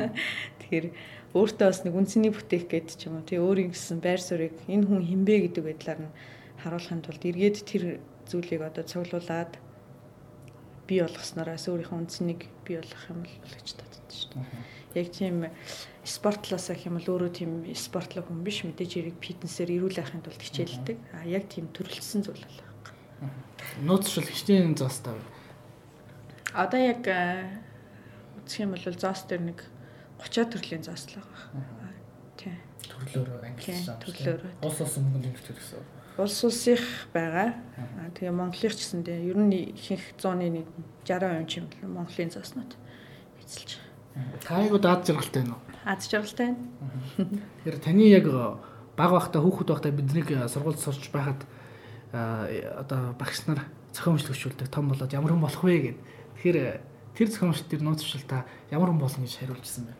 Тэгэхээр 0.63 0.87
өөртөө 1.35 1.67
бас 1.67 1.81
нэг 1.83 1.95
үнцний 1.99 2.31
бүтээх 2.31 2.71
гээд 2.71 2.89
ч 2.95 3.11
юм 3.11 3.19
уу 3.19 3.27
тий 3.27 3.43
өөрийн 3.43 3.75
гэсэн 3.75 3.99
байр 3.99 4.23
суурийг 4.23 4.57
энэ 4.71 4.87
хүн 4.87 5.03
хинбэ 5.03 5.51
гэдэг 5.51 5.65
байдлаар 5.67 6.01
нь 6.07 6.15
харуулахын 6.63 7.03
тулд 7.05 7.23
эргээд 7.27 7.57
тэр 7.67 7.83
зүйлийг 8.31 8.63
одоо 8.63 8.85
цуглуулад 8.87 9.53
бий 10.87 11.03
болгосноороос 11.03 11.67
өөрийнхөө 11.67 11.99
үнцнийг 11.99 12.47
бий 12.65 12.79
болгох 12.79 13.05
юм 13.11 13.21
бол 13.27 13.55
гэж 13.59 13.69
боддог 13.75 14.07
шүү 14.09 14.31
дээ. 14.33 14.97
Яг 14.97 15.09
тийм 15.13 15.37
спортлоос 16.07 16.67
гэх 16.71 16.87
юм 16.87 16.97
бол 16.97 17.11
өөрөө 17.11 17.31
тийм 17.35 17.51
спортлог 17.75 18.31
хүн 18.31 18.41
биш 18.47 18.63
мэдээж 18.63 18.93
хэрэг 18.97 19.17
фитнесээр 19.21 19.77
эрүүл 19.77 19.99
байхын 19.99 20.23
тулд 20.23 20.41
хичээлдэг. 20.41 20.97
А 21.13 21.27
яг 21.27 21.51
тийм 21.51 21.69
төрөлсөн 21.75 22.23
зүйл 22.25 22.41
бол 22.41 22.59
байна. 22.63 23.35
Нууцшил 23.83 24.25
хичнээн 24.25 24.79
заастаа. 24.79 25.19
Одоо 26.55 26.81
яг 26.81 27.03
үзэх 28.47 28.63
юм 28.63 28.73
бол 28.79 28.87
зоос 28.87 29.27
дээр 29.27 29.43
нэг 29.51 29.59
30 30.23 30.55
төрлийн 30.55 30.83
зоос 30.87 31.11
л 31.11 31.19
байгаа. 31.19 31.91
Тий. 32.39 32.55
Төрлөөр 32.87 33.43
ангилж 33.43 33.91
байгаа. 33.91 34.01
Төрлөөр. 34.07 34.43
Улс 34.63 34.79
улсын 34.81 35.03
мөнгөнд 35.03 35.27
нэмэгдэх 35.27 35.57
гэсэн. 35.59 35.83
Улс 36.17 36.39
улсынх 36.47 36.87
байгаа. 37.13 37.59
Тэгээ 38.17 38.33
Монголынх 38.33 38.73
ч 38.73 38.81
гэсэн 38.81 39.05
тэгээ 39.05 39.29
ер 39.35 39.37
нь 39.37 39.75
ихэнх 39.77 40.17
зооны 40.17 40.49
нэг 40.49 40.67
60% 41.05 41.45
ч 41.45 41.53
юм 41.61 41.69
бол 41.69 42.07
Монголын 42.07 42.33
зооснууд 42.33 42.73
эзэлж 43.45 43.71
байгаа. 43.77 44.41
Тайгууд 44.41 44.87
ад 44.89 45.05
жаргалтай 45.05 45.43
байна 45.45 45.61
уу? 45.61 45.63
Ад 45.85 46.01
жаргалтай 46.01 46.47
байна. 46.57 46.65
Тэгэхээр 47.61 47.85
таны 47.85 48.05
яг 48.09 48.27
баг 48.97 49.11
байхдаа 49.13 49.45
хүүхэд 49.45 49.69
байхдаа 49.69 49.93
биднийг 49.93 50.29
сургуульд 50.49 50.81
сурч 50.81 51.13
байхад 51.13 51.45
одоо 52.17 53.13
багш 53.21 53.45
нар 53.45 53.69
зохион 53.93 54.17
хөшлөгчүүлдэг 54.17 54.73
том 54.73 54.89
болоод 54.89 55.13
ямар 55.13 55.37
хүн 55.37 55.45
болох 55.45 55.61
вэ 55.61 55.77
гэд. 55.85 55.99
Тэгэхээр 56.41 56.81
тэр 57.17 57.29
зохиомжтой 57.33 57.69
тэр 57.73 57.83
нууц 57.83 58.05
туршил 58.05 58.29
та 58.29 58.45
ямар 58.71 58.93
хүн 58.93 59.01
болно 59.01 59.25
гэж 59.25 59.35
хариулжсэн 59.41 59.89
бэ? 59.89 59.95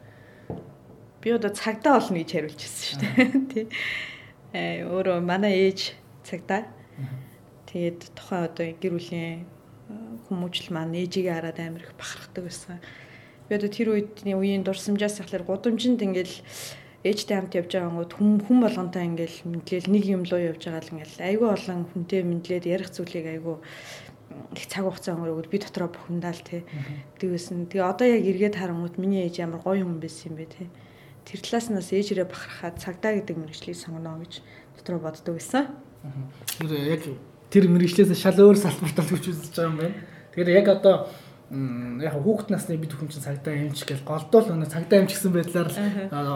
Би 1.25 1.29
одоо 1.33 1.51
цагдаа 1.51 1.99
болно 1.99 2.21
гэж 2.21 2.31
хариулжсэн 2.37 2.85
шүү 2.85 3.01
дээ. 3.01 3.29
Тий. 3.51 3.67
Э 4.53 4.85
өөрөө 4.85 5.25
манай 5.25 5.73
ээж 5.73 5.97
цагдаа. 6.23 6.69
Тэгээд 7.73 8.13
тухайн 8.13 8.47
одоо 8.47 8.67
гэр 8.77 8.93
бүлийн 8.95 9.49
хүмүүжил 10.29 10.71
маань 10.75 10.99
ээжигээ 10.99 11.35
хараад 11.35 11.59
амар 11.61 11.83
их 11.83 11.95
бахархдаг 11.97 12.45
байсан. 12.45 12.79
Би 13.49 13.55
одоо 13.57 13.71
тэр 13.71 13.95
үедний 13.95 14.35
үеийн 14.35 14.67
дурсамжаас 14.67 15.23
ахлаар 15.23 15.47
гудамжинд 15.47 16.03
ингээл 16.03 16.37
ээжтэй 17.07 17.37
хамт 17.39 17.55
явж 17.55 17.71
байгаа 17.71 17.95
гот 17.95 18.13
хүм 18.19 18.43
хүн 18.43 18.59
болгонтой 18.67 19.07
ингээл 19.07 19.39
мэдлэл 19.47 19.93
нэг 19.95 20.05
юм 20.11 20.23
руу 20.27 20.43
явж 20.43 20.67
байгаа 20.67 20.83
л 20.83 20.93
ингээл 20.99 21.23
айгүй 21.23 21.49
олон 21.55 21.81
хүнтэй 21.87 22.21
мэдлээд 22.27 22.67
ярих 22.67 22.91
зүйлийг 22.91 23.27
айгүй 23.31 23.57
их 24.55 24.67
цаг 24.67 24.85
хугацаа 24.85 25.17
өнгөрөөд 25.17 25.49
би 25.51 25.59
дотроо 25.59 25.89
бухимдаал 25.89 26.41
тий. 26.41 26.65
Тэгвэсэн. 27.21 27.69
Тэгээ 27.69 27.85
одоо 27.85 28.07
яг 28.07 28.23
эргээд 28.25 28.57
харангууд 28.57 28.97
миний 28.99 29.27
ээж 29.27 29.45
ямар 29.45 29.61
гоё 29.61 29.85
хүн 29.85 30.01
байсан 30.01 30.33
юм 30.33 30.37
бэ 30.41 30.47
тий. 30.51 30.69
Тэр 31.27 31.41
талаас 31.43 31.67
нь 31.71 31.79
бас 31.79 31.91
ээжрээ 31.93 32.27
бахархаад 32.27 32.77
цагдаа 32.79 33.13
гэдэг 33.19 33.37
мэрэгчлийг 33.37 33.77
сонгоно 33.77 34.21
гэж 34.23 34.41
дотроо 34.79 35.01
боддог 35.01 35.35
байсан. 35.37 35.75
Тэр 36.63 36.73
яг 36.87 37.03
тэр 37.51 37.65
мэрэгчлээс 37.67 38.15
шал 38.15 38.39
өөр 38.39 38.59
салбарт 38.59 39.01
олж 39.03 39.25
үзэж 39.27 39.55
байгаа 39.55 39.71
юм 39.71 39.79
байна. 39.81 39.97
Тэгэхээр 40.33 40.51
яг 40.55 40.67
одоо 40.69 40.97
яг 42.03 42.15
хүүхэд 42.19 42.51
насны 42.51 42.75
бид 42.75 42.91
хүн 42.91 43.07
чинь 43.07 43.23
цагдаа 43.23 43.55
эмч 43.55 43.87
гэж 43.87 44.03
голдуул 44.03 44.51
өнө 44.51 44.67
цагдаа 44.67 45.07
эмч 45.07 45.15
гэсэн 45.15 45.31
байдлаар 45.31 45.71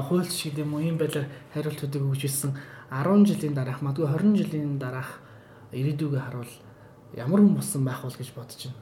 хуульч 0.06 0.30
гэдэг 0.30 0.62
юм 0.62 0.74
уу 0.78 0.86
ийм 0.86 0.98
байдлаар 1.02 1.26
хариултуудыг 1.50 2.02
өгж 2.06 2.30
ирсэн 2.30 2.54
10 2.94 3.26
жилийн 3.26 3.54
дараах 3.58 3.82
магадгүй 3.82 4.06
20 4.06 4.38
жилийн 4.38 4.78
дараах 4.78 5.18
ирээдүгээ 5.74 6.22
харуул 6.22 6.52
ямар 7.16 7.40
хүн 7.40 7.56
болсон 7.56 7.84
байх 7.84 8.02
бол 8.02 8.14
гэж 8.14 8.30
бодож 8.34 8.60
байна. 8.68 8.78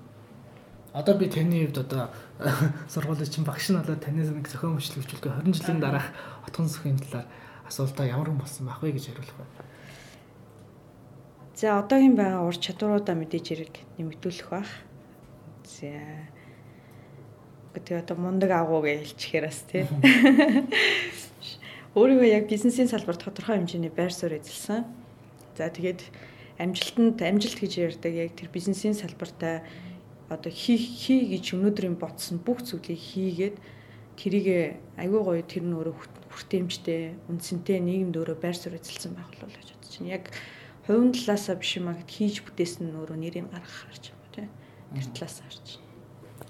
Одоо 0.92 1.14
би 1.14 1.28
таны 1.28 1.66
хувьд 1.68 1.78
одоо 1.78 2.10
сургуулийн 2.92 3.30
чинь 3.30 3.44
багш 3.44 3.70
нь 3.70 3.78
болоод 3.78 4.00
танаас 4.00 4.32
нэг 4.32 4.48
зохион 4.48 4.76
бичлэг 4.76 5.04
хвчүүлгээ 5.04 5.44
20 5.44 5.56
жилийн 5.56 5.80
дараах 5.80 6.08
отгон 6.48 6.68
зөвхийн 6.68 6.98
талаар 6.98 7.28
асуултаа 7.68 8.06
ямар 8.08 8.32
хүн 8.32 8.40
болсон 8.40 8.66
байх 8.66 8.80
вэ 8.82 8.96
гэж 8.96 9.12
хариулах 9.12 9.36
байна. 9.36 9.54
За 11.54 11.78
одоогийн 11.78 12.16
байгаа 12.16 12.46
ур 12.48 12.56
чадваруудаа 12.56 13.14
мэдээж 13.14 13.46
хэрэг 13.48 13.74
нэмэгдүүлэх 14.00 14.48
байх 14.48 14.70
За. 15.68 15.92
Гэдэг 17.74 18.08
одоо 18.08 18.16
мундаг 18.16 18.50
агуу 18.50 18.80
гэж 18.80 19.04
хэлчихээр 19.04 19.44
бас 19.46 19.60
тий. 19.68 19.84
Өөрийгөө 21.98 22.24
яг 22.24 22.48
бизнесийн 22.48 22.88
салбарт 22.88 23.20
тодорхой 23.20 23.60
хэмжээний 23.60 23.92
байр 23.92 24.10
суурь 24.10 24.40
эзэлсэн. 24.40 24.88
За 25.60 25.68
тэгээд 25.68 26.02
амжилтанд 26.58 27.22
амжилт 27.22 27.58
гэж 27.58 27.72
ярьдаг 27.78 28.12
яг 28.12 28.34
тэр 28.34 28.50
бизнесийн 28.50 28.94
салбартаа 28.94 29.62
одоо 30.28 30.52
хий 30.52 30.76
хий 30.76 31.24
гэж 31.38 31.54
өнөөдрийн 31.56 31.96
ботсон 31.96 32.42
бүх 32.42 32.60
зүйлийг 32.66 32.98
хийгээд 32.98 33.56
тэрийг 34.18 34.76
аягүй 34.98 35.22
гоё 35.22 35.42
тэр 35.46 35.64
нь 35.64 35.72
өөрөө 35.78 35.94
хүртээмжтэй 36.34 37.14
үндсэнтэй 37.30 37.78
нийгэмд 37.80 38.18
өөрөө 38.18 38.36
байр 38.42 38.56
суурь 38.58 38.76
эзэлсэн 38.76 39.14
байх 39.14 39.30
болов 39.32 39.54
гэж 39.54 39.68
бодож 39.72 39.94
байна. 39.96 40.14
Яг 40.18 40.24
хувийн 40.84 41.14
талаасаа 41.14 41.56
биш 41.56 41.72
юм 41.78 41.88
а 41.88 41.96
гэд 41.96 42.10
хийж 42.10 42.42
бүтээсэн 42.42 42.90
нь 42.90 42.98
өөрөө 42.98 43.16
нэрийг 43.16 43.46
гаргах 43.48 43.76
харж 43.88 44.04
тэр 44.34 45.06
талаас 45.14 45.36
харж 45.40 45.66
байна. 45.78 45.86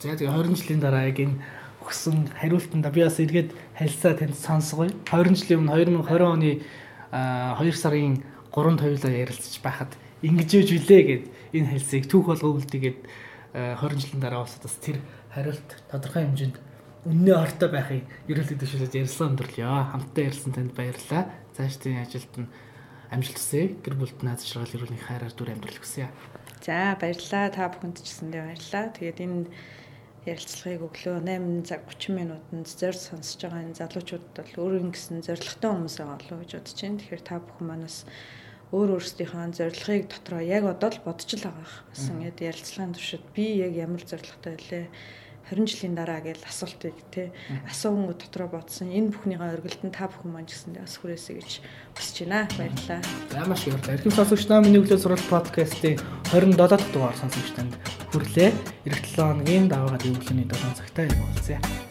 За 0.00 0.16
тэгээ 0.16 0.32
20 0.32 0.58
жилийн 0.58 0.80
дараа 0.80 1.04
яг 1.06 1.18
энэ 1.20 1.36
өгсөн 1.82 2.16
хариултанда 2.38 2.90
би 2.90 3.02
бас 3.02 3.18
эргээд 3.18 3.50
харилцаа 3.74 4.14
танд 4.14 4.36
сонсгоё. 4.36 4.90
20 5.10 5.34
жилийн 5.38 5.60
өмнө 5.66 5.74
2020 6.06 6.22
оны 6.24 6.52
2 7.10 7.72
сарын 7.72 8.22
3-нд 8.52 8.80
хоёулаа 8.80 9.12
ярилцж 9.12 9.60
байхад 9.62 9.92
ингэж 10.22 10.50
үж 10.58 10.68
билээ 10.74 11.02
гэд 11.06 11.24
энэ 11.54 11.70
хэлсийг 11.72 12.04
түүх 12.10 12.32
болгоо 12.32 12.58
үлдээгээд 12.58 13.00
20 13.54 14.02
жилийн 14.02 14.22
дараа 14.22 14.44
бас 14.44 14.58
бас 14.60 14.76
тэр 14.82 14.98
хариулт 15.32 15.68
тодорхой 15.88 16.26
хэмжээнд 16.26 16.56
үннээ 17.08 17.36
ортой 17.38 17.68
байхыг 17.70 18.04
ерөөлөд 18.28 18.60
дэвшүүлээд 18.60 18.98
ярилцсан 18.98 19.32
өндөрлөё. 19.32 19.70
Хамтдаа 19.94 20.24
ярилцсан 20.28 20.52
танд 20.52 20.72
баярлалаа. 20.74 21.30
Цаашдын 21.56 22.02
ажилд 22.02 22.34
нь 22.36 22.50
амжилт 23.08 23.38
хүсье. 23.38 23.78
Гэр 23.80 23.94
бүлд 23.96 24.18
наад 24.20 24.42
шаргал 24.44 24.74
эрүүл 24.76 24.98
хайраар 24.98 25.32
дүр 25.32 25.54
амьдрал 25.54 25.78
хүсье. 25.80 26.12
За 26.60 26.98
баярлалаа. 27.00 27.48
Та 27.54 27.72
бүхэнд 27.72 28.02
ч 28.02 28.12
гэсэндээ 28.12 28.42
баярлалаа. 28.44 28.84
Тэгээд 28.92 29.18
энэ 29.24 29.46
ярилцлагыг 30.28 30.82
өглөө 30.88 31.16
8 31.24 31.68
цаг 31.68 31.80
30 31.88 32.16
минутанд 32.18 32.68
зорь 32.68 32.98
сонсож 32.98 33.40
байгаа 33.40 33.64
энэ 33.64 33.78
залуучуудад 33.80 34.36
бол 34.36 34.60
өөрийн 34.64 34.90
гэсэн 34.92 35.24
зоригтой 35.24 35.70
хүмүүс 35.72 35.96
байгаа 35.98 36.18
болов 36.20 36.38
гэж 36.44 36.52
бодож 36.54 36.78
байна. 36.78 36.98
Тэгэхээр 37.00 37.22
та 37.24 37.36
бүхэн 37.40 37.66
манаас 37.68 37.98
өөр 38.68 38.88
өөрсдийнхөө 39.00 39.44
зорилгыг 39.56 40.04
дотроо 40.12 40.42
яг 40.44 40.64
одоо 40.68 40.90
л 40.92 41.04
бодож 41.08 41.30
л 41.32 41.46
байгаа. 41.48 41.68
Басан 41.88 42.18
яд 42.20 42.38
ярилцлагын 42.38 42.92
туршид 42.92 43.24
би 43.32 43.44
яг 43.56 43.72
ямар 43.72 44.02
зорилготой 44.04 44.52
байлээ 44.56 44.86
20 45.50 45.66
жилийн 45.66 45.94
дараа 45.96 46.20
гэж 46.20 46.44
асуултыг 46.44 46.94
тий 47.10 47.32
асуунгууд 47.68 48.20
дотроо 48.20 48.48
бодсон. 48.52 48.92
Энэ 48.92 49.12
бүхнийгээ 49.16 49.56
өргөлдөн 49.58 49.92
та 49.92 50.08
бүхэн 50.12 50.30
маань 50.32 50.48
гэсэндээ 50.48 50.84
бас 50.84 50.96
хүрээсэй 51.00 51.34
гэж 51.40 51.50
хүсэж 51.96 52.16
байна. 52.28 52.48
Баярлалаа. 52.58 53.00
За 53.32 53.44
маш 53.48 53.64
их 53.64 53.74
баярлалаа. 53.80 53.96
Эрхэм 53.96 54.12
сонсогч 54.12 54.44
наа 54.48 54.60
миний 54.60 54.80
өглөө 54.84 55.00
сурал 55.00 55.24
подкастын 55.32 55.96
27 56.30 56.56
дахь 56.68 56.88
дугаар 56.92 57.16
сонсогч 57.16 57.48
танд 57.56 57.74
хүрлээ. 58.12 58.52
Эх 58.84 59.00
7 59.00 59.16
хоногийн 59.16 59.68
даваагаад 59.72 60.04
өглөөний 60.04 60.44
7 60.44 60.76
цагтаа 60.76 61.08
болцъя. 61.08 61.87